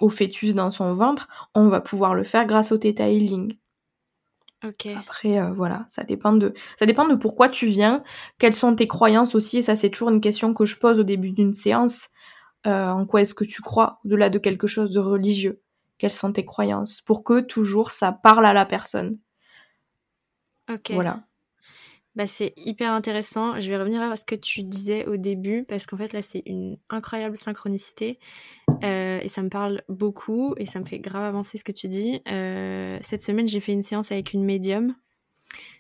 [0.01, 3.57] au fœtus dans son ventre, on va pouvoir le faire grâce au Theta Healing.
[4.97, 8.03] Après, euh, voilà, ça dépend de, ça dépend de pourquoi tu viens,
[8.39, 11.05] quelles sont tes croyances aussi, et ça c'est toujours une question que je pose au
[11.05, 12.09] début d'une séance.
[12.67, 15.61] Euh, en quoi est-ce que tu crois, au-delà de quelque chose de religieux?
[15.99, 17.03] Quelles sont tes croyances?
[17.03, 19.19] Pour que toujours ça parle à la personne.
[20.71, 20.93] Ok.
[20.93, 21.25] Voilà.
[22.15, 23.61] Bah, c'est hyper intéressant.
[23.61, 26.43] Je vais revenir à ce que tu disais au début, parce qu'en fait, là, c'est
[26.47, 28.21] une incroyable synchronicité.
[28.85, 31.89] Euh, et ça me parle beaucoup, et ça me fait grave avancer ce que tu
[31.89, 32.21] dis.
[32.29, 34.95] Euh, cette semaine, j'ai fait une séance avec une médium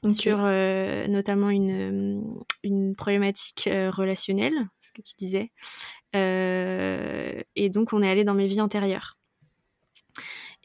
[0.08, 2.22] sur euh, notamment une,
[2.62, 5.52] une problématique relationnelle, ce que tu disais.
[6.14, 9.18] et donc, on est allé dans mes vies antérieures.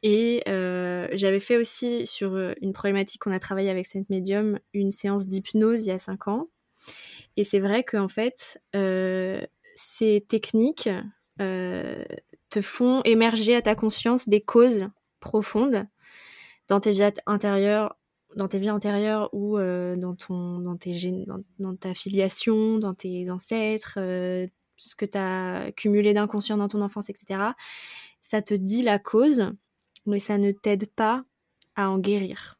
[0.03, 4.59] Et euh, j'avais fait aussi sur euh, une problématique qu'on a travaillé avec cette médium,
[4.73, 6.47] une séance d'hypnose il y a 5 ans.
[7.38, 9.41] Et c'est vrai qu'en fait, euh,
[9.75, 10.89] ces techniques
[11.38, 14.89] te font émerger à ta conscience des causes
[15.21, 15.85] profondes
[16.67, 17.97] dans tes vies intérieures,
[18.35, 20.93] dans tes vies antérieures ou dans, ton, dans, tes
[21.25, 26.81] dans, dans, ta filiation, dans tes ancêtres, ce que tu as cumulé d'inconscient dans ton
[26.81, 27.39] enfance, etc.
[28.19, 29.53] Ça te dit la cause
[30.05, 31.23] mais ça ne t'aide pas
[31.75, 32.59] à en guérir.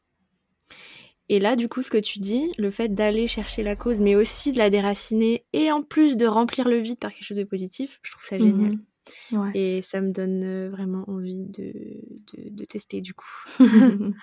[1.28, 4.16] Et là, du coup, ce que tu dis, le fait d'aller chercher la cause, mais
[4.16, 7.44] aussi de la déraciner, et en plus de remplir le vide par quelque chose de
[7.44, 8.78] positif, je trouve ça génial.
[9.30, 9.52] Mhm.
[9.54, 11.72] Et ça me donne euh, vraiment envie de,
[12.50, 13.30] de, tester, du coup.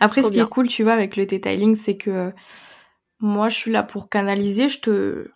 [0.00, 2.30] Après, ce qui est cool, tu vois, avec le detailing, c'est que euh,
[3.18, 5.28] moi, je suis là pour canaliser, je te...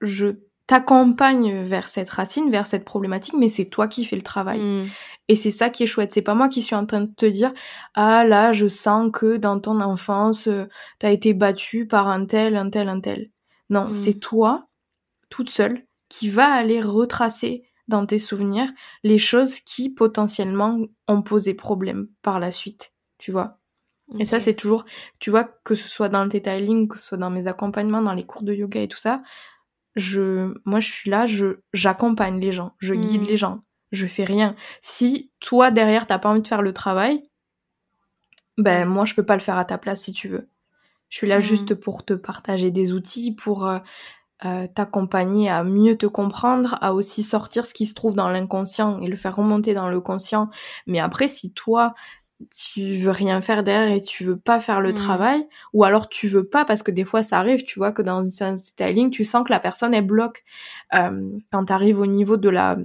[0.00, 0.28] Je
[0.68, 4.60] t'accompagne vers cette racine, vers cette problématique, mais c'est toi qui fais le travail.
[4.60, 4.86] Mm.
[5.28, 6.12] Et c'est ça qui est chouette.
[6.12, 7.52] C'est pas moi qui suis en train de te dire,
[7.94, 10.66] ah là, je sens que dans ton enfance, euh,
[10.98, 13.30] t'as été battue par un tel, un tel, un tel.
[13.70, 13.92] Non, mm.
[13.94, 14.68] c'est toi,
[15.30, 18.70] toute seule, qui va aller retracer dans tes souvenirs
[19.02, 20.78] les choses qui potentiellement
[21.08, 22.92] ont posé problème par la suite.
[23.16, 23.58] Tu vois?
[24.18, 24.84] Et ça, c'est toujours,
[25.18, 28.14] tu vois, que ce soit dans le detailing, que ce soit dans mes accompagnements, dans
[28.14, 29.22] les cours de yoga et tout ça,
[29.98, 33.28] je, moi, je suis là, je, j'accompagne les gens, je guide hmm.
[33.28, 34.54] les gens, je fais rien.
[34.80, 37.28] Si toi derrière t'as pas envie de faire le travail,
[38.56, 40.48] ben moi je peux pas le faire à ta place si tu veux.
[41.08, 41.42] Je suis là hmm.
[41.42, 43.78] juste pour te partager des outils, pour euh,
[44.44, 49.00] euh, t'accompagner à mieux te comprendre, à aussi sortir ce qui se trouve dans l'inconscient
[49.00, 50.48] et le faire remonter dans le conscient.
[50.86, 51.94] Mais après, si toi
[52.54, 54.96] tu veux rien faire derrière et tu veux pas faire le mmh.
[54.96, 58.02] travail, ou alors tu veux pas parce que des fois ça arrive, tu vois que
[58.02, 60.44] dans une séance de styling, tu sens que la personne elle bloque
[60.94, 62.76] euh, quand tu arrives au niveau de la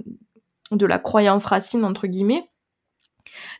[0.70, 2.50] de la croyance racine entre guillemets,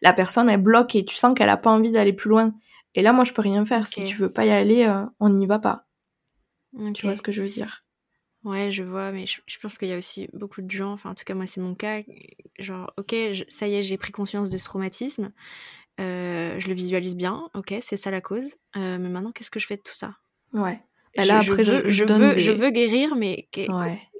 [0.03, 2.55] la personne elle bloque et tu sens qu'elle a pas envie d'aller plus loin.
[2.95, 3.87] Et là moi je peux rien faire.
[3.87, 5.87] Si tu veux pas y aller, euh, on n'y va pas.
[6.95, 7.85] Tu vois ce que je veux dire?
[8.45, 11.15] Ouais, je vois, mais je, pense qu'il y a aussi beaucoup de gens, enfin en
[11.15, 12.03] tout cas moi c'est mon cas,
[12.59, 13.15] genre ok,
[13.49, 15.33] ça y est, j'ai pris conscience de ce traumatisme,
[16.01, 18.55] euh, je le visualise bien, ok, c'est ça la cause.
[18.77, 20.15] Euh, mais maintenant, qu'est-ce que je fais de tout ça?
[20.53, 20.81] Ouais.
[21.17, 23.49] Bah là, après, je, je, veux, je veux guérir, mais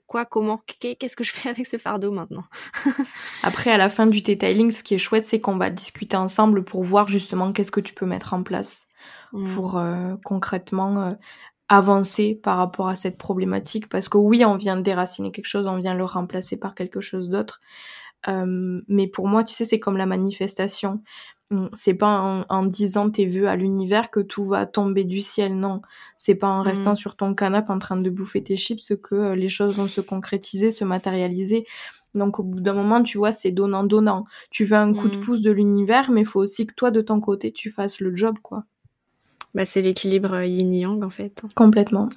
[0.07, 2.45] quoi, comment, qu'est-ce que je fais avec ce fardeau maintenant?
[3.43, 6.63] Après, à la fin du detailing, ce qui est chouette, c'est qu'on va discuter ensemble
[6.63, 8.87] pour voir justement qu'est-ce que tu peux mettre en place
[9.33, 9.55] mmh.
[9.55, 11.17] pour euh, concrètement
[11.69, 13.89] avancer par rapport à cette problématique.
[13.89, 17.29] Parce que oui, on vient déraciner quelque chose, on vient le remplacer par quelque chose
[17.29, 17.61] d'autre.
[18.29, 21.03] mais pour moi, tu sais, c'est comme la manifestation.
[21.72, 25.83] C'est pas en, disant tes vœux à l'univers que tout va tomber du ciel, non.
[26.16, 26.66] C'est pas en mmh.
[26.66, 29.87] restant sur ton canapé en train de bouffer tes chips que euh, les choses vont
[29.87, 31.64] se concrétiser, se matérialiser.
[32.14, 34.24] Donc au bout d'un moment, tu vois, c'est donnant-donnant.
[34.50, 35.20] Tu veux un coup de mmh.
[35.20, 38.14] pouce de l'univers, mais il faut aussi que toi, de ton côté, tu fasses le
[38.16, 38.64] job, quoi.
[39.54, 41.42] Bah, c'est l'équilibre yin-yang, en fait.
[41.54, 42.09] Complètement.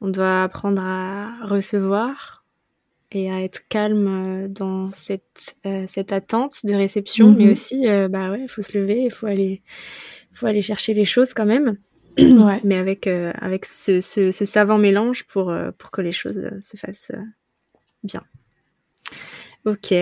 [0.00, 2.41] On doit apprendre à recevoir,
[3.14, 7.52] et à être calme euh, dans cette, euh, cette attente de réception, mais mhm.
[7.52, 9.62] aussi, euh, bah ouais, il faut se lever, il faut aller,
[10.32, 11.76] faut aller chercher les choses quand même,
[12.18, 12.60] ouais.
[12.64, 17.12] mais avec, avec ce, ce, ce, savant mélange pour, pour que les choses se fassent
[18.02, 18.22] bien.
[19.64, 19.94] Ok,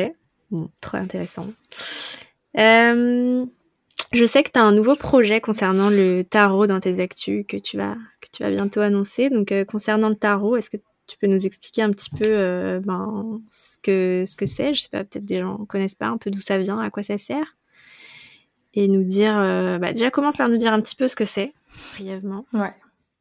[0.50, 1.46] bon, trop intéressant.
[2.54, 3.44] je
[4.24, 7.76] sais que tu as un nouveau projet concernant le tarot dans tes actus que tu
[7.76, 9.30] vas, que tu vas bientôt annoncer.
[9.30, 10.78] Donc, concernant le tarot, est-ce que
[11.10, 14.74] tu peux nous expliquer un petit peu euh, ben, ce que ce que c'est?
[14.74, 17.02] Je sais pas, peut-être des gens connaissent pas un peu d'où ça vient, à quoi
[17.02, 17.56] ça sert,
[18.74, 19.36] et nous dire.
[19.36, 21.52] Euh, bah, déjà commence par nous dire un petit peu ce que c'est
[21.94, 22.46] brièvement.
[22.52, 22.74] Ouais.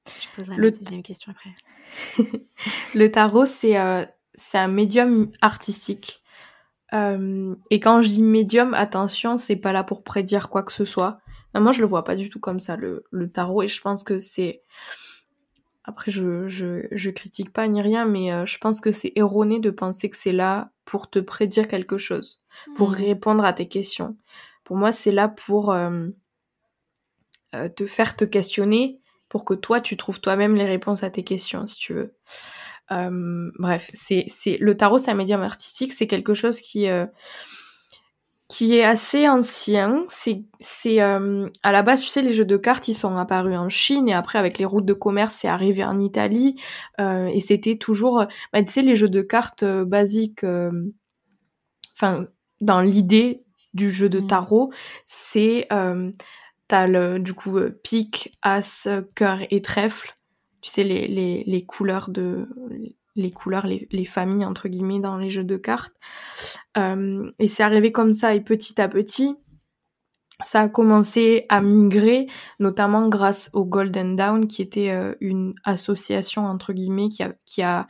[0.05, 0.71] Je poserai le...
[0.71, 2.29] deuxième question après.
[2.95, 3.75] le tarot, c'est
[4.35, 6.21] c'est un médium artistique.
[6.93, 11.19] et quand je dis médium, attention, c'est pas là pour prédire quoi que ce soit.
[11.55, 14.03] moi, je le vois pas du tout comme ça, le, le tarot, et je pense
[14.03, 14.61] que c'est
[15.89, 19.59] après, je, je, je, critique pas ni rien, mais euh, je pense que c'est erroné
[19.59, 22.43] de penser que c'est là pour te prédire quelque chose,
[22.75, 22.93] pour mmh.
[22.93, 24.15] répondre à tes questions.
[24.63, 26.09] Pour moi, c'est là pour euh,
[27.55, 31.23] euh, te faire te questionner, pour que toi, tu trouves toi-même les réponses à tes
[31.23, 32.13] questions, si tu veux.
[32.91, 36.85] bref, c'est, c'est le tarot, c'est un médium artistique, c'est quelque chose qui
[38.49, 40.03] qui est assez ancien.
[40.09, 43.55] C'est, c'est euh, à la base, tu sais, les jeux de cartes, ils sont apparus
[43.55, 46.59] en Chine et après avec les routes de commerce, c'est arrivé en Italie
[46.99, 50.43] euh, et c'était toujours, bah, tu sais, les jeux de cartes euh, basiques.
[51.95, 52.25] Enfin,
[52.59, 54.27] dans l'idée du jeu de mmh.
[54.27, 54.73] tarot,
[55.05, 55.67] c'est
[56.67, 60.15] t'as le du coup pique, as, cœur et trèfle.
[60.61, 62.47] Tu sais les, les, les couleurs de
[63.15, 65.95] les couleurs, les, les, familles entre guillemets dans les jeux de cartes.
[66.77, 69.35] Euh, et c'est arrivé comme ça et petit à petit,
[70.43, 72.27] ça a commencé à migrer,
[72.59, 77.61] notamment grâce au Golden Dawn, qui était euh, une association entre guillemets qui a, qui
[77.61, 77.87] a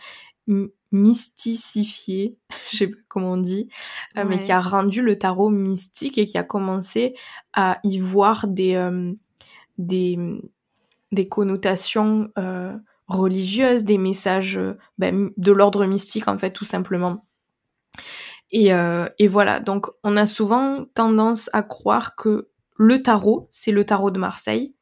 [0.91, 2.37] mysticifié,
[2.71, 3.69] je sais pas comment on dit,
[4.17, 7.13] euh, mais qui a rendu le tarot mystique et qui a commencé
[7.53, 8.79] à y voir des
[9.77, 10.17] des,
[11.13, 12.29] des connotations
[13.09, 14.59] religieuses, des messages
[14.97, 17.25] ben, de l'ordre mystique en fait tout simplement.
[18.51, 23.71] Et, euh, et, voilà, donc on a souvent tendance à croire que le tarot, c'est
[23.71, 24.73] le tarot de Marseille,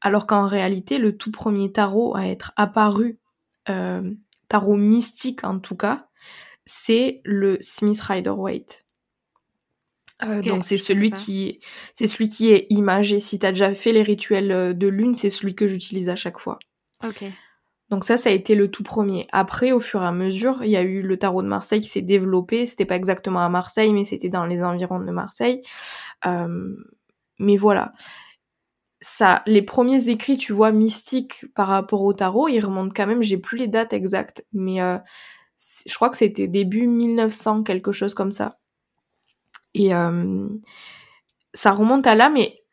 [0.00, 3.20] alors qu'en réalité, le tout premier tarot à être apparu,
[3.68, 4.12] euh,
[4.48, 6.08] tarot mystique en tout cas,
[6.66, 8.84] c'est le Smith Rider Waite.
[10.22, 11.60] Euh, donc c'est celui qui
[11.92, 13.20] c'est celui qui est imagé.
[13.20, 16.38] Si t'as déjà fait les rituels euh, de lune, c'est celui que j'utilise à chaque
[16.38, 16.58] fois.
[17.04, 17.24] Ok.
[17.90, 19.26] Donc ça, ça a été le tout premier.
[19.32, 21.88] Après, au fur et à mesure, il y a eu le tarot de Marseille qui
[21.88, 22.66] s'est développé.
[22.66, 25.62] C'était pas exactement à Marseille, mais c'était dans les environs de Marseille.
[26.26, 26.74] Euh,
[27.38, 27.92] mais voilà.
[29.00, 33.22] Ça, les premiers écrits, tu vois, mystiques par rapport au tarot, ils remontent quand même,
[33.22, 34.98] j'ai plus les dates exactes, mais euh,
[35.86, 38.58] je crois que c'était début 1900, quelque chose comme ça.
[39.74, 40.48] Et euh,
[41.52, 42.63] ça remonte à là, mais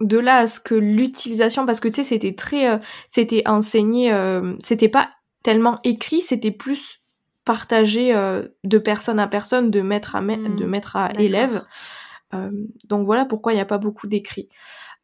[0.00, 4.12] de là à ce que l'utilisation, parce que tu sais, c'était très, euh, c'était enseigné,
[4.12, 5.10] euh, c'était pas
[5.42, 7.02] tellement écrit, c'était plus
[7.44, 10.56] partagé euh, de personne à personne, de maître à, mmh.
[10.56, 11.64] de maître à élève.
[12.88, 14.48] donc voilà pourquoi il n'y a pas beaucoup d'écrits.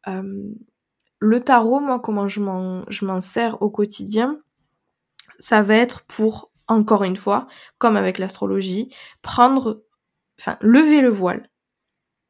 [0.05, 4.41] le tarot, moi, comment je m'en, je m'en sers au quotidien,
[5.39, 9.85] ça va être pour, encore une fois, comme avec l'astrologie, prendre,
[10.39, 11.49] enfin, lever le voile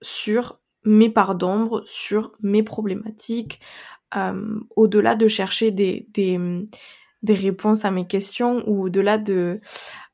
[0.04, 3.60] sur mes parts d'ombre, sur mes problématiques,
[4.16, 6.40] euh, au-delà de chercher des, des,
[7.24, 9.62] des, réponses à mes questions ou au-delà de,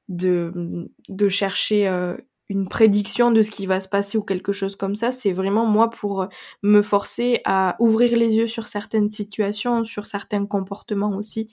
[0.08, 2.16] de, de chercher euh,
[2.50, 5.66] une prédiction de ce qui va se passer ou quelque chose comme ça, c'est vraiment
[5.66, 6.28] moi pour
[6.64, 11.52] me forcer à ouvrir les yeux sur certaines situations, sur certains comportements aussi.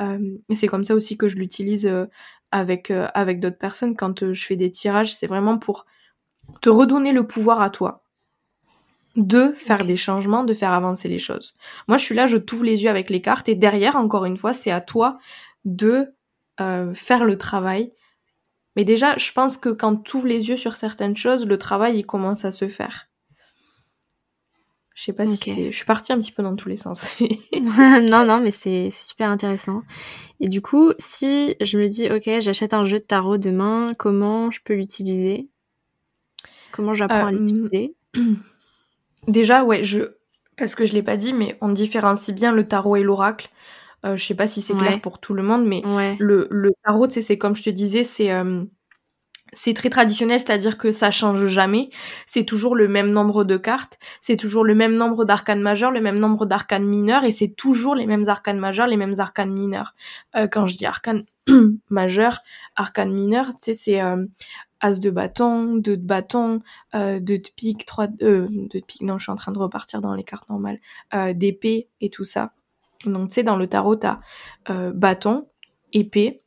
[0.00, 2.06] Euh, et c'est comme ça aussi que je l'utilise euh,
[2.50, 5.86] avec, euh, avec d'autres personnes quand je fais des tirages, c'est vraiment pour
[6.60, 8.05] te redonner le pouvoir à toi
[9.16, 11.54] de faire des changements, de faire avancer les choses.
[11.88, 14.36] Moi, je suis là, je t'ouvre les yeux avec les cartes et derrière, encore une
[14.36, 15.18] fois, c'est à toi
[15.64, 16.14] de
[16.60, 17.92] euh, faire le travail.
[18.76, 21.98] Mais déjà, je pense que quand tu ouvres les yeux sur certaines choses, le travail,
[21.98, 23.08] il commence à se faire.
[24.94, 25.70] Je sais pas si c'est...
[25.70, 27.18] Je suis partie un petit peu dans tous les sens.
[27.52, 29.82] non, non, mais c'est super intéressant.
[30.40, 34.50] Et du coup, si je me dis, ok, j'achète un jeu de tarot demain, comment
[34.50, 35.48] je peux l'utiliser?
[36.72, 37.94] Comment j'apprends à euh, l'utiliser?
[39.28, 40.16] Déjà, ouais, je
[40.56, 43.50] parce que je l'ai pas dit, mais on différencie bien le tarot et l'oracle.
[44.06, 45.82] Euh, je sais pas si c'est clair pour tout le monde, mais
[46.18, 48.64] le, le tarot, c'est comme je te disais, c'est euh,
[49.52, 51.88] c'est très traditionnel, c'est-à-dire que ça change jamais.
[52.26, 56.00] C'est toujours le même nombre de cartes, c'est toujours le même nombre d'arcanes majeurs, le
[56.00, 59.94] même nombre d'arcanes mineurs, et c'est toujours les mêmes arcanes majeurs, les mêmes arcanes mineurs.
[60.36, 61.22] Euh, quand je dis arcanes
[61.90, 62.40] majeurs,
[62.74, 64.24] arcanes mineurs, tu sais, c'est euh,
[64.80, 66.60] As de bâton, 2 de bâton,
[66.94, 68.24] euh, 2 de pique, 3 de...
[68.24, 70.78] Euh, de pique, non, je suis en train de repartir dans les cartes normales,
[71.14, 72.52] euh, d'épée et tout ça.
[73.04, 74.20] Donc, tu sais, dans le tarot, t'as
[74.70, 75.48] euh, bâton,
[75.92, 76.42] épée,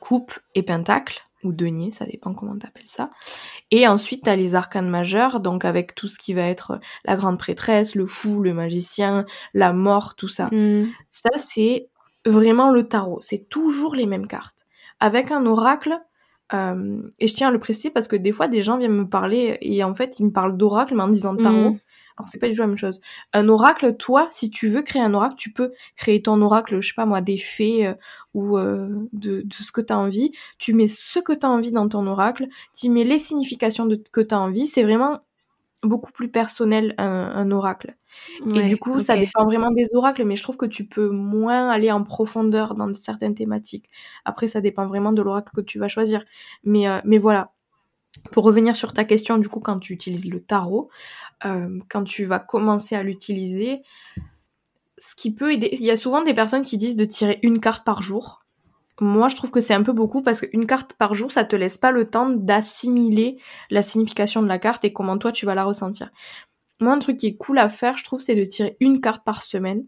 [0.00, 3.10] coupe et pentacle, ou denier, ça dépend comment t'appelles ça.
[3.70, 7.38] Et ensuite, t'as les arcanes majeurs, donc avec tout ce qui va être la grande
[7.38, 10.48] prêtresse, le fou, le magicien, la mort, tout ça.
[10.52, 10.86] Hmm.
[11.08, 11.88] Ça, c'est
[12.24, 13.20] vraiment le tarot.
[13.20, 14.66] C'est toujours les mêmes cartes.
[14.98, 16.00] Avec un oracle,
[16.52, 19.08] euh, et je tiens à le préciser parce que des fois, des gens viennent me
[19.08, 21.70] parler et en fait, ils me parlent d'oracle, mais en disant tarot.
[21.70, 21.78] Mm.
[22.18, 23.00] Alors c'est pas du tout la même chose.
[23.34, 26.88] Un oracle, toi, si tu veux créer un oracle, tu peux créer ton oracle, je
[26.88, 27.94] sais pas moi, des fées euh,
[28.32, 30.32] ou euh, de, de, ce que tu as envie.
[30.58, 34.02] Tu mets ce que tu as envie dans ton oracle, tu mets les significations de,
[34.12, 34.66] que tu as envie.
[34.66, 35.20] C'est vraiment
[35.86, 37.96] beaucoup plus personnel un, oracle.
[38.54, 41.70] et du coup, ça dépend vraiment des oracles, mais je trouve que tu peux moins
[41.70, 43.88] aller en profondeur dans certaines thématiques.
[44.24, 46.24] Après, ça dépend vraiment de l'oracle que tu vas choisir.
[46.64, 47.52] Mais, euh, mais voilà.
[48.32, 50.88] Pour revenir sur ta question, du coup, quand tu utilises le tarot,
[51.44, 53.82] euh, quand tu vas commencer à l'utiliser,
[54.98, 57.60] ce qui peut aider, il y a souvent des personnes qui disent de tirer une
[57.60, 58.42] carte par jour.
[59.00, 61.54] Moi, je trouve que c'est un peu beaucoup parce qu'une carte par jour, ça te
[61.54, 63.38] laisse pas le temps d'assimiler
[63.70, 66.10] la signification de la carte et comment toi tu vas la ressentir.
[66.80, 69.24] Moi, un truc qui est cool à faire, je trouve, c'est de tirer une carte
[69.24, 69.84] par semaine.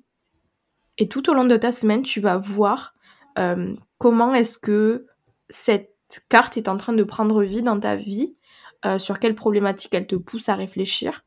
[0.98, 2.94] Et tout au long de ta semaine, tu vas voir
[3.38, 5.06] euh, comment est-ce que
[5.48, 8.34] cette carte est en train de prendre vie dans ta vie,
[8.84, 11.24] euh, sur quelle problématique elle te pousse à réfléchir.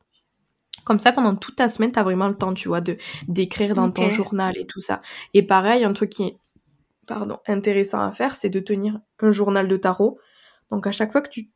[0.84, 2.96] Comme ça, pendant toute ta semaine, tu as vraiment le temps, tu vois, de
[3.28, 5.00] d'écrire dans ton journal et tout ça.
[5.32, 6.36] Et pareil, un truc qui est
[7.06, 10.18] pardon, intéressant à faire, c'est de tenir un journal de tarot.
[10.70, 11.50] Donc à chaque fois que tu,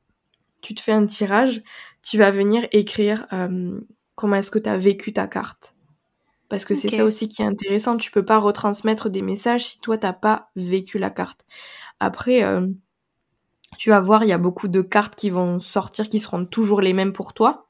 [0.61, 1.63] tu te fais un tirage,
[2.03, 3.81] tu vas venir écrire euh,
[4.15, 5.75] comment est-ce que tu as vécu ta carte.
[6.49, 9.81] Parce que c'est ça aussi qui est intéressant, tu peux pas retransmettre des messages si
[9.81, 11.45] toi t'as pas vécu la carte.
[11.99, 12.69] Après, euh,
[13.79, 16.81] tu vas voir, il y a beaucoup de cartes qui vont sortir qui seront toujours
[16.81, 17.69] les mêmes pour toi.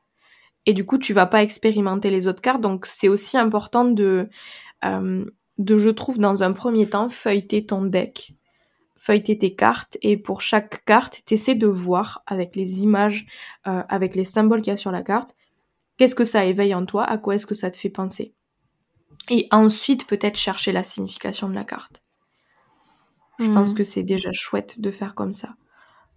[0.67, 2.61] Et du coup, tu vas pas expérimenter les autres cartes.
[2.61, 4.29] Donc c'est aussi important de
[4.85, 5.25] euh,
[5.59, 8.35] de, je trouve, dans un premier temps, feuilleter ton deck,
[8.97, 13.27] feuilleter tes cartes, et pour chaque carte, t'essaies de voir avec les images,
[13.67, 15.35] euh, avec les symboles qu'il y a sur la carte,
[15.97, 18.35] qu'est-ce que ça éveille en toi, à quoi est-ce que ça te fait penser.
[19.31, 22.03] Et ensuite, peut-être chercher la signification de la carte.
[23.39, 23.75] Je pense mhm.
[23.75, 25.57] que c'est déjà chouette de faire comme ça.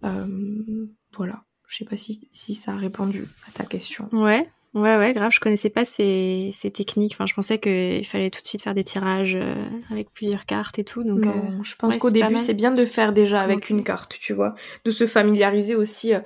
[0.04, 1.44] Euh, voilà.
[1.66, 4.08] Je sais pas si, si ça a répondu à ta question.
[4.12, 5.32] Ouais, Ouais, ouais, grave.
[5.32, 7.12] Je connaissais pas ces, ces techniques.
[7.14, 10.78] Enfin, je pensais qu'il fallait tout de suite faire des tirages euh, avec plusieurs cartes
[10.78, 11.02] et tout.
[11.02, 14.32] Donc, euh, je pense qu'au début, c'est bien de faire déjà avec une carte, tu
[14.32, 14.54] vois.
[14.84, 16.20] De se familiariser aussi euh,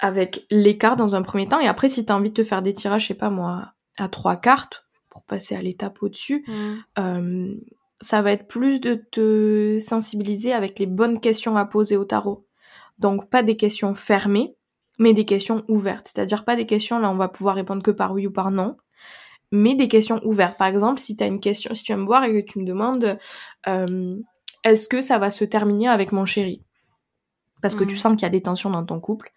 [0.00, 1.60] avec les cartes dans un premier temps.
[1.60, 3.72] Et après, si tu as envie de te faire des tirages, je sais pas moi,
[3.96, 7.52] à trois cartes, pour passer à l'étape au-dessus, mmh.
[8.00, 12.46] ça va être plus de te sensibiliser avec les bonnes questions à poser au tarot.
[12.98, 14.56] Donc, pas des questions fermées
[15.02, 16.06] mais des questions ouvertes.
[16.06, 18.76] C'est-à-dire pas des questions, là on va pouvoir répondre que par oui ou par non,
[19.50, 20.56] mais des questions ouvertes.
[20.56, 22.60] Par exemple, si tu as une question, si tu viens me voir et que tu
[22.60, 23.18] me demandes
[23.66, 24.16] euh,
[24.64, 26.62] est-ce que ça va se terminer avec mon chéri?
[27.60, 27.98] Parce que tu mm.
[27.98, 29.32] sens qu'il y a des tensions dans ton couple.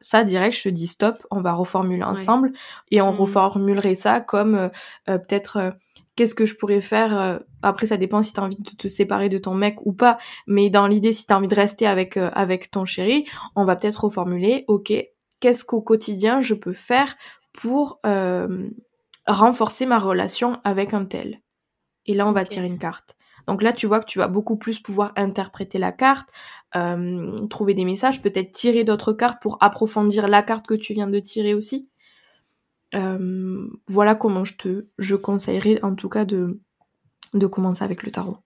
[0.00, 2.52] Ça, direct, je te dis stop, on va reformuler ensemble
[2.90, 3.16] et on mm.
[3.16, 4.68] reformulerait ça comme euh,
[5.08, 5.74] euh, peut-être
[6.16, 8.88] qu'est-ce que je pourrais faire euh, Après, ça dépend si tu as envie de te
[8.88, 10.18] séparer de ton mec ou pas.
[10.46, 13.24] Mais dans l'idée, si tu as envie de rester avec, euh, avec ton chéri,
[13.54, 14.92] on va peut-être reformuler, ok,
[15.40, 17.14] qu'est-ce qu'au quotidien je peux faire
[17.52, 18.68] pour euh,
[19.26, 21.40] renforcer ma relation avec un tel?
[22.06, 23.15] Et là, on va tirer une carte.
[23.46, 26.28] Donc là, tu vois que tu vas beaucoup plus pouvoir interpréter la carte,
[27.48, 31.18] trouver des messages, peut-être tirer d'autres cartes pour approfondir la carte que tu viens de
[31.20, 31.88] tirer aussi.
[32.94, 36.60] Euh, voilà comment je te je conseillerais en tout cas de,
[37.34, 38.38] de commencer avec le tarot.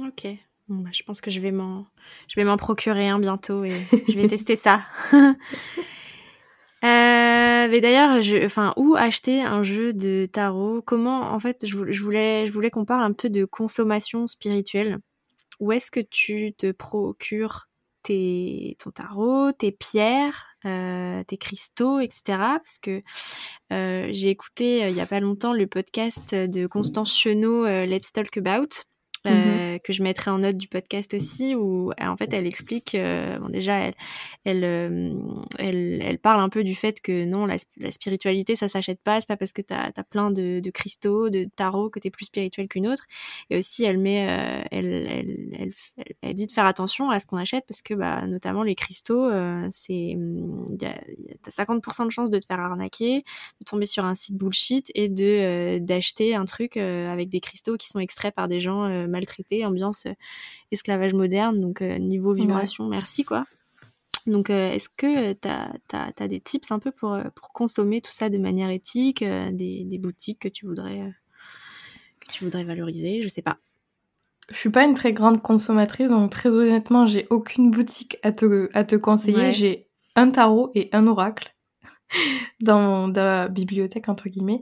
[0.00, 0.26] Ok.
[0.68, 1.86] Bah, je pense que je vais m'en
[2.28, 3.72] je vais m'en procurer un bientôt et
[4.08, 4.80] je vais tester ça.
[6.84, 6.86] Euh,
[7.66, 10.82] d'ailleurs, enfin, où acheter un jeu de tarot?
[10.82, 14.98] Comment, en fait, je, voulais, je voulais qu'on parle un peu de consommation spirituelle.
[15.60, 17.68] Où est-ce que tu te procures
[18.78, 22.22] ton tarot, tes pierres, euh, tes cristaux, etc.
[22.26, 23.02] Parce que
[23.72, 28.12] euh, j'ai écouté euh, il y a pas longtemps le podcast de Constance Chenot, Let's
[28.12, 28.84] Talk About.
[29.24, 33.48] Mmh que je mettrai en note du podcast aussi, où en fait elle explique, bon
[33.48, 33.94] déjà elle,
[34.44, 34.64] elle,
[35.58, 37.56] elle, elle, parle un peu du fait que non, la,
[37.90, 41.44] spiritualité ça s'achète pas, c'est pas parce que tu as, plein de, de, cristaux, de
[41.44, 43.04] tarot que tu es plus spirituel qu'une autre.
[43.50, 44.16] Et aussi elle met,
[44.70, 45.72] elle, elle,
[46.22, 49.28] elle, dit de faire attention à ce qu'on achète parce que bah, notamment les cristaux,
[49.70, 50.16] c'est
[50.78, 53.24] t'as 50% de chance de te faire arnaquer,
[53.60, 57.88] de tomber sur un site bullshit et de d'acheter un truc avec des cristaux qui
[57.88, 60.12] sont extraits par des gens maltraité, ambiance euh,
[60.70, 63.44] esclavage moderne, donc euh, niveau vibration, merci quoi.
[64.26, 68.28] Donc, euh, est-ce que tu as, des tips un peu pour, pour consommer tout ça
[68.28, 71.14] de manière éthique, des, boutiques que tu voudrais
[72.20, 73.58] que tu voudrais valoriser, je sais pas.
[74.50, 78.68] Je suis pas une très grande consommatrice, donc très honnêtement, j'ai aucune boutique à te,
[78.74, 79.50] à te conseiller.
[79.52, 81.54] J'ai un tarot et un oracle
[82.60, 84.60] dans, dans la bibliothèque entre guillemets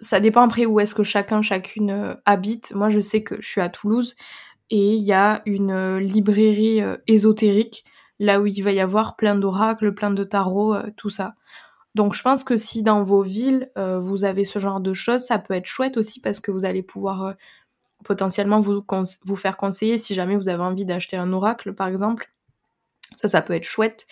[0.00, 2.74] ça dépend après où est-ce que chacun, chacune euh, habite.
[2.74, 4.16] Moi, je sais que je suis à Toulouse
[4.70, 7.84] et il y a une euh, librairie euh, ésotérique
[8.18, 11.34] là où il va y avoir plein d'oracles, plein de tarots, tout ça.
[11.96, 15.40] Donc je pense que si dans vos villes, vous avez ce genre de choses, ça
[15.40, 17.34] peut être chouette aussi parce que vous allez pouvoir
[18.04, 18.84] potentiellement vous,
[19.24, 22.30] vous faire conseiller si jamais vous avez envie d'acheter un oracle, par exemple.
[23.16, 24.06] Ça, ça peut être chouette.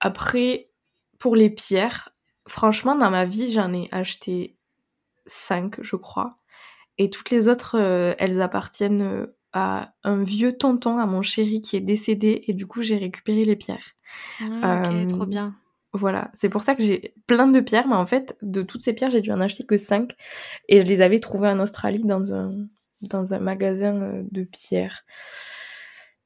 [0.00, 0.70] Après,
[1.18, 2.14] pour les pierres,
[2.50, 4.56] franchement, dans ma vie, j'en ai acheté
[5.26, 6.38] 5, je crois.
[6.98, 7.78] Et toutes les autres,
[8.18, 12.44] elles appartiennent à un vieux tonton, à mon chéri qui est décédé.
[12.46, 13.94] Et du coup, j'ai récupéré les pierres.
[14.62, 15.54] Ah, ok, trop bien.
[15.92, 18.92] Voilà, c'est pour ça que j'ai plein de pierres, mais en fait, de toutes ces
[18.92, 20.12] pierres, j'ai dû en acheter que 5.
[20.68, 22.54] Et je les avais trouvées en Australie dans un,
[23.02, 25.04] dans un magasin euh, de pierres.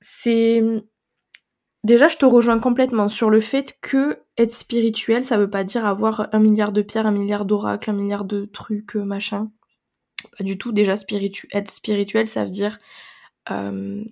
[0.00, 0.62] C'est.
[1.84, 5.84] Déjà, je te rejoins complètement sur le fait que être spirituel, ça veut pas dire
[5.84, 9.50] avoir un milliard de pierres, un milliard d'oracles, un milliard de trucs, euh, machin.
[10.38, 10.72] Pas du tout.
[10.72, 12.78] Déjà, être spirituel, ça veut dire
[13.50, 14.02] euh,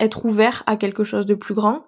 [0.00, 1.84] être ouvert à quelque chose de plus grand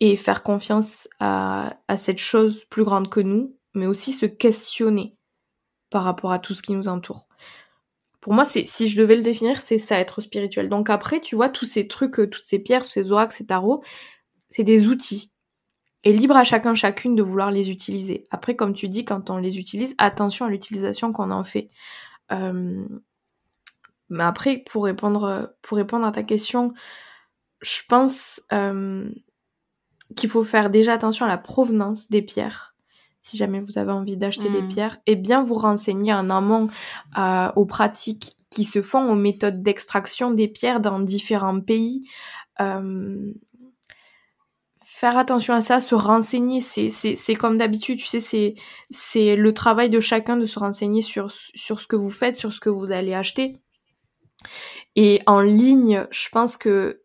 [0.00, 5.18] et faire confiance à, cette chose plus grande que nous, mais aussi se questionner
[5.90, 7.26] par rapport à tout ce qui nous entoure.
[8.20, 10.68] Pour moi, c'est si je devais le définir, c'est ça être spirituel.
[10.68, 13.82] Donc après, tu vois, tous ces trucs, euh, toutes ces pierres, ces oracles, ces tarots,
[14.50, 15.32] c'est des outils.
[16.04, 18.26] Et libre à chacun, chacune de vouloir les utiliser.
[18.30, 21.70] Après, comme tu dis, quand on les utilise, attention à l'utilisation qu'on en fait.
[22.32, 22.86] Euh,
[24.08, 26.74] mais après, pour répondre, pour répondre à ta question,
[27.62, 29.10] je pense euh,
[30.16, 32.69] qu'il faut faire déjà attention à la provenance des pierres.
[33.22, 34.68] Si jamais vous avez envie d'acheter des hmm.
[34.68, 36.68] pierres, et bien vous renseigner en amont
[37.18, 42.08] euh, aux pratiques qui se font, aux méthodes d'extraction des pierres dans différents pays.
[42.60, 43.32] Euh,
[44.82, 48.54] faire attention à ça, se renseigner, c'est comme d'habitude, tu sais,
[48.90, 52.52] c'est le travail de chacun de se renseigner sur, sur ce que vous faites, sur
[52.52, 53.58] ce que vous allez acheter.
[54.96, 57.00] Et en ligne, je pense que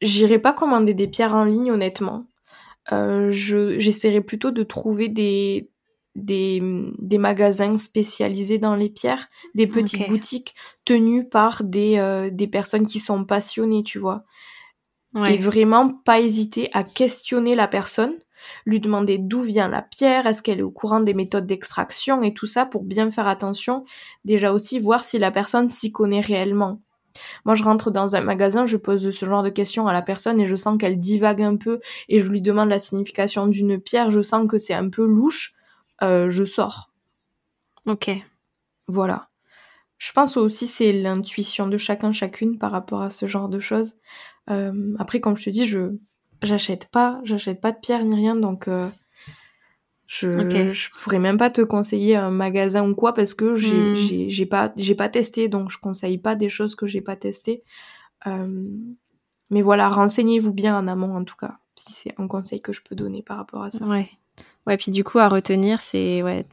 [0.00, 2.27] J'irai pas commander des pierres en ligne, honnêtement.
[2.92, 5.70] Euh, J'essaierai plutôt de trouver des,
[6.14, 6.62] des,
[6.98, 12.86] des, magasins spécialisés dans les pierres, des petites boutiques tenues par des, euh, des personnes
[12.86, 14.24] qui sont passionnées, tu vois.
[15.26, 18.14] Et vraiment pas hésiter à questionner la personne,
[18.66, 22.34] lui demander d'où vient la pierre, est-ce qu'elle est au courant des méthodes d'extraction et
[22.34, 23.84] tout ça pour bien faire attention.
[24.24, 26.82] Déjà aussi voir si la personne s'y connaît réellement.
[27.44, 30.40] Moi, je rentre dans un magasin, je pose ce genre de questions à la personne
[30.40, 34.10] et je sens qu'elle divague un peu et je lui demande la signification d'une pierre,
[34.10, 35.54] je sens que c'est un peu louche,
[36.02, 36.90] euh, je sors.
[37.86, 38.10] Ok.
[38.86, 39.28] Voilà.
[39.98, 43.96] Je pense aussi c'est l'intuition de chacun chacune par rapport à ce genre de choses.
[44.50, 45.96] Euh, après, comme je te dis, je
[46.42, 48.88] j'achète pas, j'achète pas de pierre ni rien, donc euh,
[50.08, 54.28] je, je pourrais même pas te conseiller un magasin ou quoi parce que j'ai hmm.
[54.30, 57.62] j'ai pas j'ai pas testé donc je conseille pas des choses que j'ai pas testées.
[58.26, 58.66] Euh,
[59.50, 62.80] mais voilà, renseignez-vous bien en amont en tout cas, si c'est un conseil que je
[62.82, 63.84] peux donner par rapport à ça.
[63.84, 64.08] Ouais.
[64.66, 66.46] Ouais, puis du coup à retenir c'est ouais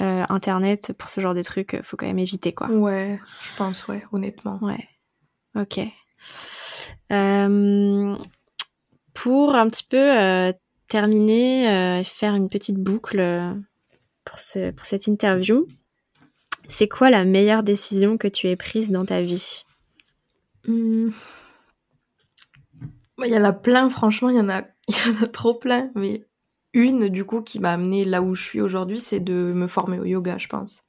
[0.00, 2.70] euh, internet pour ce genre de trucs, faut quand même éviter quoi.
[2.70, 4.58] Ouais, je pense ouais, honnêtement.
[4.62, 4.88] Ouais.
[5.54, 5.80] OK.
[7.12, 8.16] Euh,
[9.12, 10.52] pour un petit peu euh,
[10.88, 13.52] terminer, euh, faire une petite boucle euh,
[14.24, 15.66] pour, ce, pour cette interview.
[16.68, 19.64] C'est quoi la meilleure décision que tu aies prise dans ta vie?
[20.66, 21.10] Hmm.
[23.24, 25.54] Il y en a plein, franchement, il y en a, il y en a trop
[25.54, 25.90] plein.
[25.94, 26.24] Mais
[26.72, 29.98] une, du coup, qui m'a amené là où je suis aujourd'hui, c'est de me former
[29.98, 30.82] au yoga, je pense.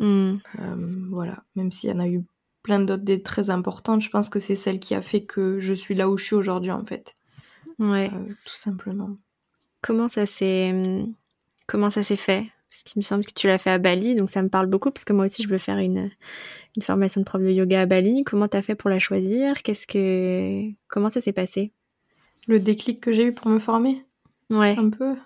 [0.00, 0.36] Hmm.
[0.60, 0.76] Euh,
[1.10, 2.20] voilà, même s'il y en a eu
[2.62, 5.74] plein d'autres des très importantes, je pense que c'est celle qui a fait que je
[5.74, 7.16] suis là où je suis aujourd'hui, en fait.
[7.80, 8.10] Ouais.
[8.12, 9.16] Euh, tout simplement.
[9.82, 10.72] Comment ça s'est
[11.66, 12.46] comment ça s'est fait?
[12.68, 14.92] Parce qu'il me semble que tu l'as fait à Bali, donc ça me parle beaucoup
[14.92, 16.10] parce que moi aussi je veux faire une
[16.76, 18.22] une formation de prof de yoga à Bali.
[18.24, 19.62] Comment t'as fait pour la choisir?
[19.62, 21.72] Qu'est-ce que comment ça s'est passé?
[22.46, 24.04] Le déclic que j'ai eu pour me former?
[24.50, 24.76] Ouais.
[24.78, 25.16] Un peu.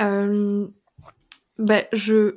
[0.00, 0.66] Euh,
[1.58, 2.36] ben, je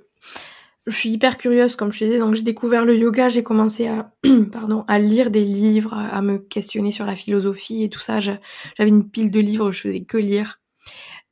[0.85, 3.87] je suis hyper curieuse, comme je te disais, donc j'ai découvert le yoga, j'ai commencé
[3.87, 4.11] à,
[4.51, 8.19] pardon, à lire des livres, à me questionner sur la philosophie et tout ça.
[8.19, 8.41] J'avais
[8.79, 10.59] une pile de livres, je faisais que lire.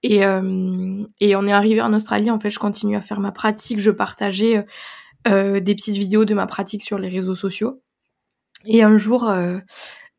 [0.04, 3.32] Et, euh, et on est arrivé en Australie, en fait, je continue à faire ma
[3.32, 4.66] pratique, je partageais
[5.28, 7.82] euh, des petites vidéos de ma pratique sur les réseaux sociaux.
[8.66, 9.60] Et un jour, euh,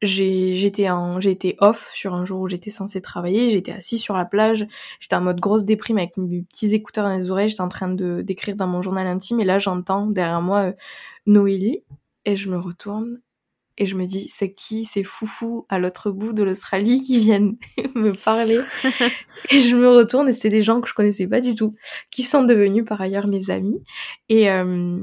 [0.02, 4.16] j'étais en j'ai été off sur un jour où j'étais censée travailler j'étais assise sur
[4.16, 4.66] la plage
[5.00, 7.88] j'étais en mode grosse déprime avec mes petits écouteurs dans les oreilles j'étais en train
[7.88, 10.72] de d'écrire dans mon journal intime et là j'entends derrière moi euh,
[11.26, 11.84] Noélie
[12.24, 13.20] et je me retourne
[13.78, 17.56] et je me dis c'est qui ces foufous à l'autre bout de l'Australie qui viennent
[17.94, 18.60] me parler?
[19.50, 21.74] Et je me retourne et c'était des gens que je connaissais pas du tout
[22.10, 23.82] qui sont devenus par ailleurs mes amis.
[24.28, 25.00] Et euh,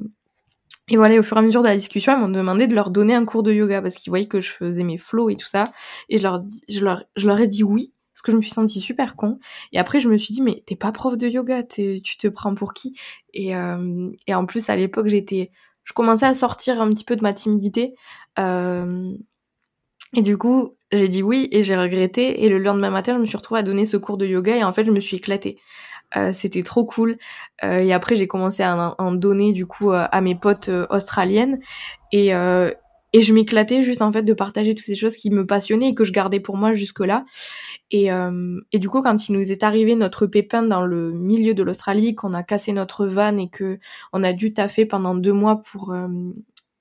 [0.89, 2.89] et voilà, au fur et à mesure de la discussion, ils m'ont demandé de leur
[2.89, 5.47] donner un cours de yoga parce qu'ils voyaient que je faisais mes flows et tout
[5.47, 5.71] ça.
[6.09, 8.51] Et je leur, je leur, je leur ai dit oui, parce que je me suis
[8.51, 9.39] sentie super con.
[9.71, 12.55] Et après, je me suis dit, mais t'es pas prof de yoga, tu te prends
[12.55, 12.95] pour qui?
[13.33, 15.51] Et, euh, et en plus, à l'époque, j'étais,
[15.83, 17.93] je commençais à sortir un petit peu de ma timidité.
[18.39, 19.13] Euh,
[20.15, 22.43] et du coup, j'ai dit oui et j'ai regretté.
[22.43, 24.63] Et le lendemain matin, je me suis retrouvée à donner ce cours de yoga et
[24.63, 25.59] en fait, je me suis éclatée.
[26.17, 27.17] Euh, c'était trop cool.
[27.63, 31.59] Euh, et après, j'ai commencé à en, donner du coup euh, à mes potes australiennes.
[32.11, 32.29] Et,
[33.11, 35.95] et je m'éclatais juste en fait de partager toutes ces choses qui me passionnaient et
[35.95, 37.25] que je gardais pour moi jusque-là.
[37.91, 38.09] Et,
[38.71, 42.15] et du coup, quand il nous est arrivé notre pépin dans le milieu de l'Australie,
[42.15, 43.79] qu'on a cassé notre van et que
[44.13, 45.93] on a dû taffer pendant deux mois pour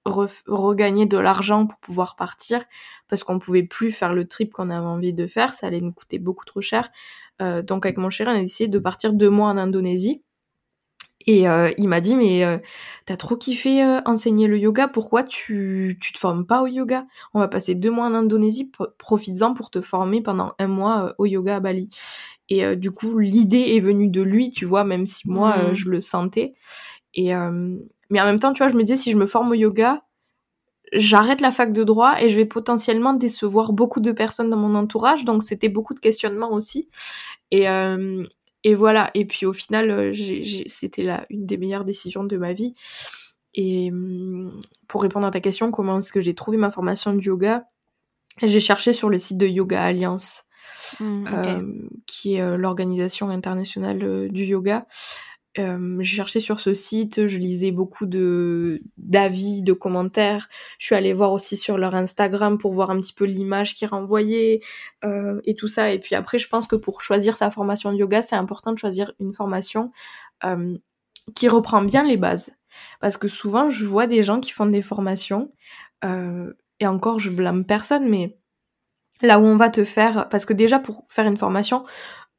[0.05, 2.65] regagner de l'argent pour pouvoir partir
[3.09, 5.93] parce qu'on pouvait plus faire le trip qu'on avait envie de faire, ça allait nous
[5.93, 6.91] coûter beaucoup trop cher.
[7.41, 10.23] Euh, donc avec mon chéri, on a décidé de partir deux mois en Indonésie.
[11.27, 12.59] Et euh, il m'a dit mais euh,
[13.05, 17.07] t'as trop kiffé enseigner le yoga, pourquoi tu tu te formes pas au yoga?
[17.35, 21.27] On va passer deux mois en Indonésie, profites-en pour te former pendant un mois au
[21.27, 21.91] yoga à Bali.
[22.49, 25.75] Et du coup l'idée est venue de lui, tu vois, même si moi mmh.
[25.75, 26.55] je le sentais.
[27.13, 27.35] Et
[28.11, 30.03] mais en même temps, tu vois, je me disais, si je me forme au yoga,
[30.93, 34.75] j'arrête la fac de droit et je vais potentiellement décevoir beaucoup de personnes dans mon
[34.75, 35.25] entourage.
[35.25, 36.89] Donc, c'était beaucoup de questionnements aussi.
[37.51, 38.25] Et, euh,
[38.65, 39.11] et voilà.
[39.15, 40.13] Et puis, au final, euh,
[40.67, 42.75] c'était là une des meilleures décisions de ma vie.
[43.55, 47.21] Et hum, pour répondre à ta question, comment est-ce que j'ai trouvé ma formation de
[47.21, 47.65] yoga?
[48.43, 50.45] J'ai cherché sur le site de Yoga Alliance,
[51.01, 51.63] mmh, euh,
[52.07, 54.87] qui est l'organisation internationale du yoga.
[55.59, 60.49] Euh, je cherchais sur ce site, je lisais beaucoup de d'avis, de commentaires.
[60.79, 63.89] Je suis allée voir aussi sur leur Instagram pour voir un petit peu l'image qu'ils
[63.89, 64.61] renvoyaient
[65.05, 65.93] euh, et tout ça.
[65.93, 68.79] Et puis après, je pense que pour choisir sa formation de yoga, c'est important de
[68.79, 69.91] choisir une formation
[70.45, 70.79] euh,
[71.35, 72.53] qui reprend bien les bases.
[73.01, 75.53] Parce que souvent, je vois des gens qui font des formations,
[76.05, 78.39] euh, et encore, je blâme personne, mais
[79.23, 81.85] là où on va te faire, parce que déjà pour faire une formation,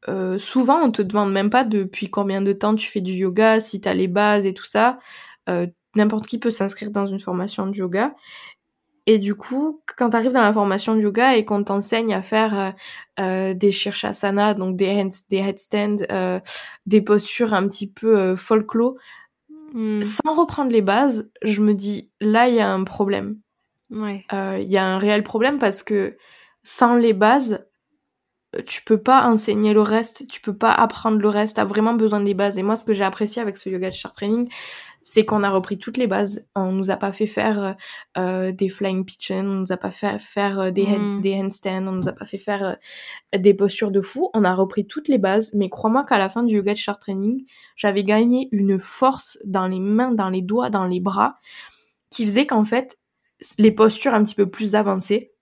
[0.07, 3.59] euh, souvent on te demande même pas depuis combien de temps tu fais du yoga,
[3.59, 4.99] si tu as les bases et tout ça.
[5.49, 8.13] Euh, N'importe qui peut s'inscrire dans une formation de yoga.
[9.07, 12.21] Et du coup, quand tu arrives dans la formation de yoga et qu'on t'enseigne à
[12.21, 12.71] faire euh,
[13.19, 16.39] euh des shirshasana, donc des, hands, des headstands, euh,
[16.85, 18.93] des postures un petit peu folklore,
[19.73, 20.03] hmm.
[20.03, 23.39] sans reprendre les bases, je me dis, là, il y a un problème.
[23.89, 24.21] Il
[24.69, 26.15] y a un réel problème parce que
[26.61, 27.65] sans les bases,
[28.65, 32.19] tu peux pas enseigner le reste, tu peux pas apprendre le reste, t'as vraiment besoin
[32.19, 32.57] des bases.
[32.57, 34.49] Et moi, ce que j'ai apprécié avec ce yoga chart training,
[35.01, 36.47] c'est qu'on a repris toutes les bases.
[36.55, 37.75] On nous a pas fait faire
[38.17, 41.21] euh, des flying pigeons, on nous a pas fait faire euh, des, mm.
[41.21, 42.75] des handstands, on nous a pas fait faire
[43.35, 44.29] euh, des postures de fou.
[44.33, 47.45] On a repris toutes les bases, mais crois-moi qu'à la fin du yoga chart training,
[47.75, 51.35] j'avais gagné une force dans les mains, dans les doigts, dans les bras,
[52.09, 52.97] qui faisait qu'en fait,
[53.59, 55.33] les postures un petit peu plus avancées,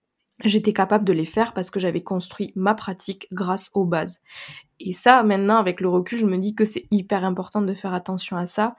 [0.44, 4.22] j'étais capable de les faire parce que j'avais construit ma pratique grâce aux bases.
[4.80, 7.94] Et ça, maintenant, avec le recul, je me dis que c'est hyper important de faire
[7.94, 8.76] attention à ça.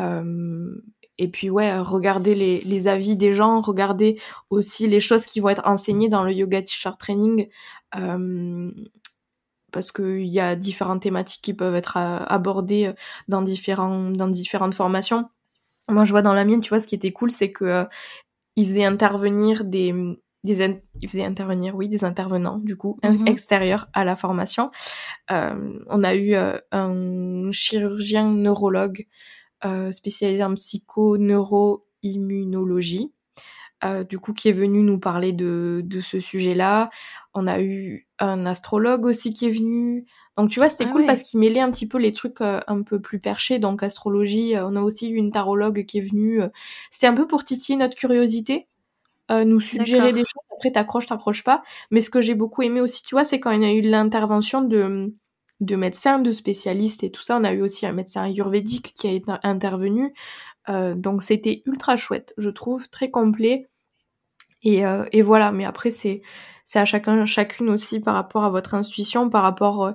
[0.00, 0.82] Euh,
[1.18, 4.20] et puis ouais, regarder les, avis des gens, regarder
[4.50, 7.48] aussi les choses qui vont être enseignées dans le yoga teacher training.
[7.96, 8.70] Euh,
[9.72, 12.92] parce qu'il y a différentes thématiques qui peuvent être euh, abordées
[13.28, 15.28] dans, différents, dans différentes formations.
[15.88, 17.84] Moi, je vois dans la mienne, tu vois, ce qui était cool, c'est que euh,
[18.56, 19.94] ils faisaient intervenir des,
[20.46, 23.26] des il faisait intervenir oui des intervenants du coup mhm.
[23.26, 24.70] extérieurs à la formation.
[25.30, 29.06] Euh, on a eu euh, un chirurgien neurologue
[29.64, 33.12] euh, spécialisé en psycho neuro immunologie
[34.10, 36.90] du coup qui est venu nous parler de, de ce sujet là
[37.34, 40.06] on a eu un astrologue aussi qui est venu.
[40.36, 42.82] Donc tu vois c'était ah cool parce qu'il mêlait un petit peu les trucs un
[42.82, 43.60] peu plus perchés.
[43.60, 46.40] Donc astrologie on a aussi eu une tarologue qui est venue
[46.90, 48.66] c'était un peu pour titiller notre curiosité
[49.30, 50.42] euh, nous suggérer des choses.
[50.54, 51.62] Après, t'accroches, t'accroches pas.
[51.90, 53.80] Mais ce que j'ai beaucoup aimé aussi, tu vois, c'est quand il y a eu
[53.82, 55.14] l'intervention de,
[55.60, 57.36] de médecins, de spécialistes et tout ça.
[57.38, 60.14] On a eu aussi un médecin ayurvédique qui a été intervenu.
[60.68, 63.68] Euh, donc c'était ultra chouette, je trouve, très complet.
[64.62, 66.22] Et, euh, et voilà, mais après c'est
[66.64, 69.94] c'est à chacun chacune aussi par rapport à votre intuition, par rapport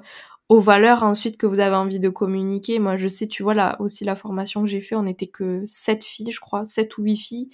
[0.52, 2.78] aux valeurs ensuite que vous avez envie de communiquer.
[2.80, 5.64] Moi, je sais, tu vois, là aussi la formation que j'ai fait, on n'était que
[5.66, 7.50] sept filles, je crois, sept ou huit filles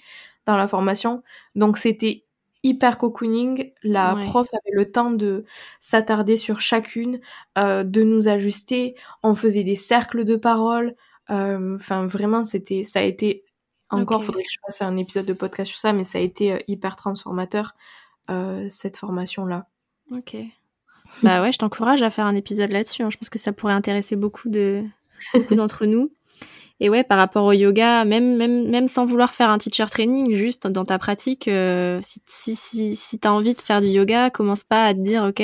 [0.48, 1.22] dans la formation.
[1.54, 2.24] Donc c'était
[2.62, 3.72] hyper cocooning.
[3.82, 5.44] La prof avait le temps de
[5.78, 7.20] s'attarder sur chacune,
[7.56, 8.96] euh, de nous ajuster.
[9.22, 10.96] On faisait des cercles de parole.
[11.30, 13.44] Euh, enfin, vraiment, c'était, ça a été
[13.90, 14.24] encore.
[14.24, 16.58] Faudrait que je fasse un épisode de podcast sur ça, mais ça a été euh,
[16.66, 17.74] hyper transformateur
[18.68, 19.68] cette formation là.
[20.12, 20.36] Ok.
[21.22, 23.02] bah ouais, je t'encourage à faire un épisode là-dessus.
[23.02, 23.08] Hein.
[23.08, 24.84] Je pense que ça pourrait intéresser beaucoup de
[25.32, 26.10] beaucoup d'entre nous.
[26.80, 30.34] Et ouais, par rapport au yoga, même même même sans vouloir faire un teacher training,
[30.34, 34.30] juste dans ta pratique, euh, si si si, si t'as envie de faire du yoga,
[34.30, 35.42] commence pas à te dire ok,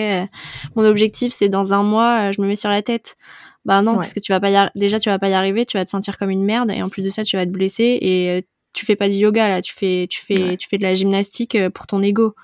[0.76, 3.16] mon objectif c'est dans un mois, je me mets sur la tête.
[3.64, 5.76] Bah non, parce que tu vas pas y déjà tu vas pas y arriver, tu
[5.78, 7.98] vas te sentir comme une merde et en plus de ça tu vas te blesser
[8.00, 8.40] et euh,
[8.74, 11.54] tu fais pas du yoga là, tu fais tu fais tu fais de la gymnastique
[11.56, 12.34] euh, pour ton ego.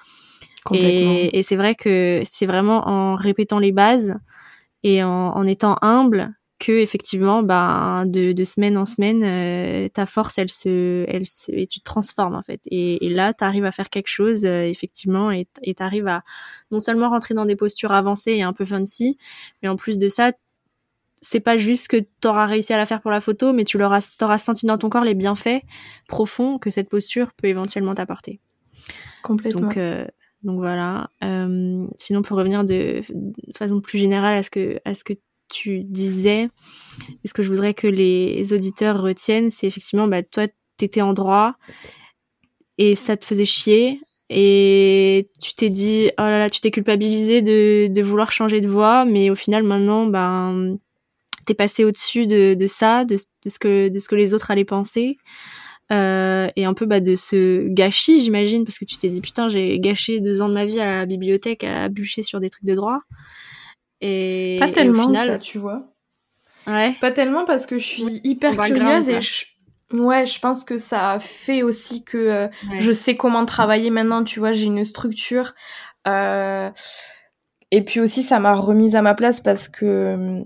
[0.72, 4.16] Et, et c'est vrai que c'est vraiment en répétant les bases
[4.82, 10.04] et en, en étant humble que effectivement bah de, de semaine en semaine euh, ta
[10.04, 12.60] force elle se elle se et tu te transformes en fait.
[12.66, 16.22] Et, et là tu arrives à faire quelque chose euh, effectivement et tu arrives à
[16.70, 19.16] non seulement rentrer dans des postures avancées et un peu fancy
[19.62, 20.32] mais en plus de ça
[21.22, 23.78] c'est pas juste que tu auras réussi à la faire pour la photo mais tu
[23.78, 25.62] l'auras t'auras senti dans ton corps les bienfaits
[26.08, 28.38] profonds que cette posture peut éventuellement t'apporter.
[29.22, 29.62] Complètement.
[29.62, 30.06] Donc euh,
[30.42, 31.10] donc voilà.
[31.96, 35.12] Sinon pour revenir de, de façon plus générale à ce que à ce que
[35.50, 36.48] tu disais,
[37.24, 40.46] et ce que je voudrais que les auditeurs retiennent, c'est effectivement, bah, toi,
[40.76, 41.54] t'étais en droit
[42.78, 47.42] et ça te faisait chier et tu t'es dit, oh là là, tu t'es culpabilisé
[47.42, 50.78] de, vouloir changer de voie, mais au final, maintenant, ben,
[51.46, 54.64] t'es passé au-dessus de, ça, de, de, ce que, de ce que les autres allaient
[54.64, 55.18] penser.
[55.92, 59.48] Euh, et un peu bah, de ce gâchis, j'imagine, parce que tu t'es dit putain,
[59.48, 62.64] j'ai gâché deux ans de ma vie à la bibliothèque à bûcher sur des trucs
[62.64, 63.00] de droit.
[64.00, 65.90] Et, pas tellement ça, tu vois.
[66.66, 66.94] Ouais.
[67.00, 69.46] Pas tellement parce que je suis hyper curieuse et je...
[69.92, 72.48] ouais, je pense que ça fait aussi que euh,
[72.78, 74.24] je sais comment travailler maintenant.
[74.24, 75.54] Tu vois, j'ai une structure.
[76.06, 76.70] Euh...
[77.70, 80.42] Et puis aussi, ça m'a remise à ma place parce que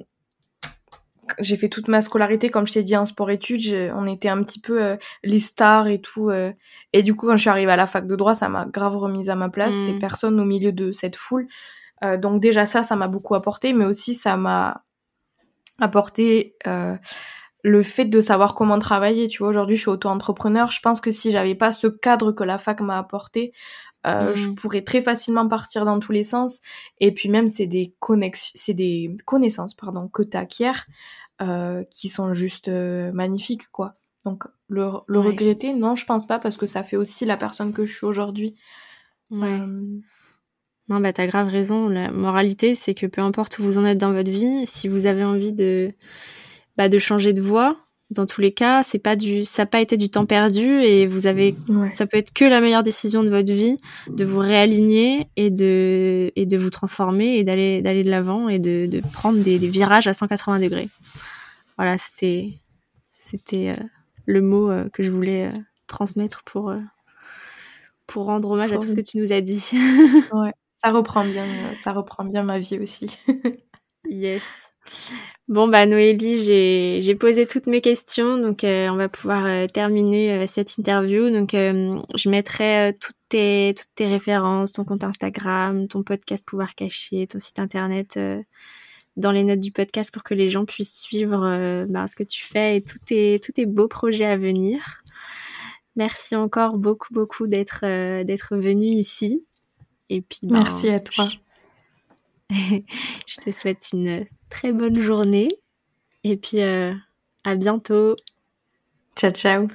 [1.38, 3.92] j'ai fait toute ma scolarité, comme je t'ai dit, en sport-études.
[3.96, 6.30] On était un petit peu euh, les stars et tout.
[6.30, 8.96] et du coup, quand je suis arrivée à la fac de droit, ça m'a grave
[8.96, 9.74] remise à ma place.
[9.74, 9.86] Mmh.
[9.86, 11.46] C'était personne au milieu de cette foule.
[12.02, 14.84] Euh, donc déjà ça, ça m'a beaucoup apporté, mais aussi ça m'a
[15.80, 16.96] apporté euh,
[17.62, 19.28] le fait de savoir comment travailler.
[19.28, 20.70] Tu vois, aujourd'hui je suis auto-entrepreneur.
[20.70, 23.52] Je pense que si j'avais pas ce cadre que la fac m'a apporté,
[24.06, 24.54] euh, je mmh.
[24.56, 26.60] pourrais très facilement partir dans tous les sens.
[26.98, 27.94] Et puis même c'est des
[28.54, 30.72] c'est des connaissances pardon que t'acquiers
[31.42, 33.94] euh, qui sont juste magnifiques quoi.
[34.24, 37.72] Donc le, le regretter, non, je pense pas parce que ça fait aussi la personne
[37.72, 38.56] que je suis aujourd'hui.
[39.30, 39.60] Ouais.
[40.88, 41.88] Non, bah t'as grave raison.
[41.88, 45.06] La moralité, c'est que peu importe où vous en êtes dans votre vie, si vous
[45.06, 45.92] avez envie de,
[46.76, 47.76] bah, de changer de voie,
[48.10, 51.06] dans tous les cas, c'est pas du, ça n'a pas été du temps perdu et
[51.06, 51.56] vous avez,
[51.90, 53.78] ça peut être que la meilleure décision de votre vie,
[54.08, 58.58] de vous réaligner et de, et de vous transformer et d'aller, d'aller de l'avant et
[58.58, 60.88] de, de prendre des, des, virages à 180 degrés.
[61.76, 62.50] Voilà, c'était,
[63.10, 63.82] c'était euh,
[64.26, 66.74] le mot euh, que je voulais euh, transmettre pour,
[68.06, 69.70] pour rendre hommage à tout ce que tu nous as dit.
[70.32, 70.52] ouais.
[70.84, 73.18] Ça reprend bien, ça reprend bien ma vie aussi.
[74.04, 74.70] yes.
[75.48, 80.32] Bon bah Noélie, j'ai posé toutes mes questions, donc euh, on va pouvoir euh, terminer
[80.32, 81.30] euh, cette interview.
[81.30, 87.58] Donc je mettrai toutes tes références, ton compte Instagram, ton podcast Pouvoir Cacher, ton site
[87.60, 88.18] internet
[89.16, 92.42] dans les notes du podcast pour que les gens puissent suivre bah, ce que tu
[92.42, 95.02] fais et tous tes tous tes beaux projets à venir.
[95.96, 97.80] Merci encore beaucoup beaucoup d'être
[98.22, 99.46] d'être venu ici.
[100.10, 101.28] Et puis, ben, Merci à toi.
[102.50, 103.40] Je...
[103.44, 105.48] te souhaite une très bonne journée.
[106.22, 106.92] Et puis, euh,
[107.44, 108.16] à bientôt.
[109.16, 109.68] Ciao, ciao.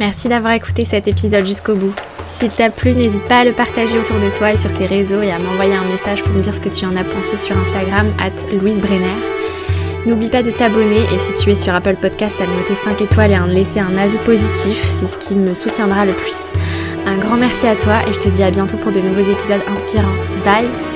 [0.00, 1.94] Merci d'avoir écouté cet épisode jusqu'au bout.
[2.26, 5.22] S'il t'a plu, n'hésite pas à le partager autour de toi et sur tes réseaux
[5.22, 7.56] et à m'envoyer un message pour me dire ce que tu en as pensé sur
[7.56, 9.14] Instagram, at Louise Brenner.
[10.06, 13.30] N'oublie pas de t'abonner et si tu es sur Apple Podcast, à noter 5 étoiles
[13.30, 16.52] et à laisser un avis positif, c'est ce qui me soutiendra le plus.
[17.06, 19.62] Un grand merci à toi et je te dis à bientôt pour de nouveaux épisodes
[19.68, 20.16] inspirants.
[20.44, 20.93] Bye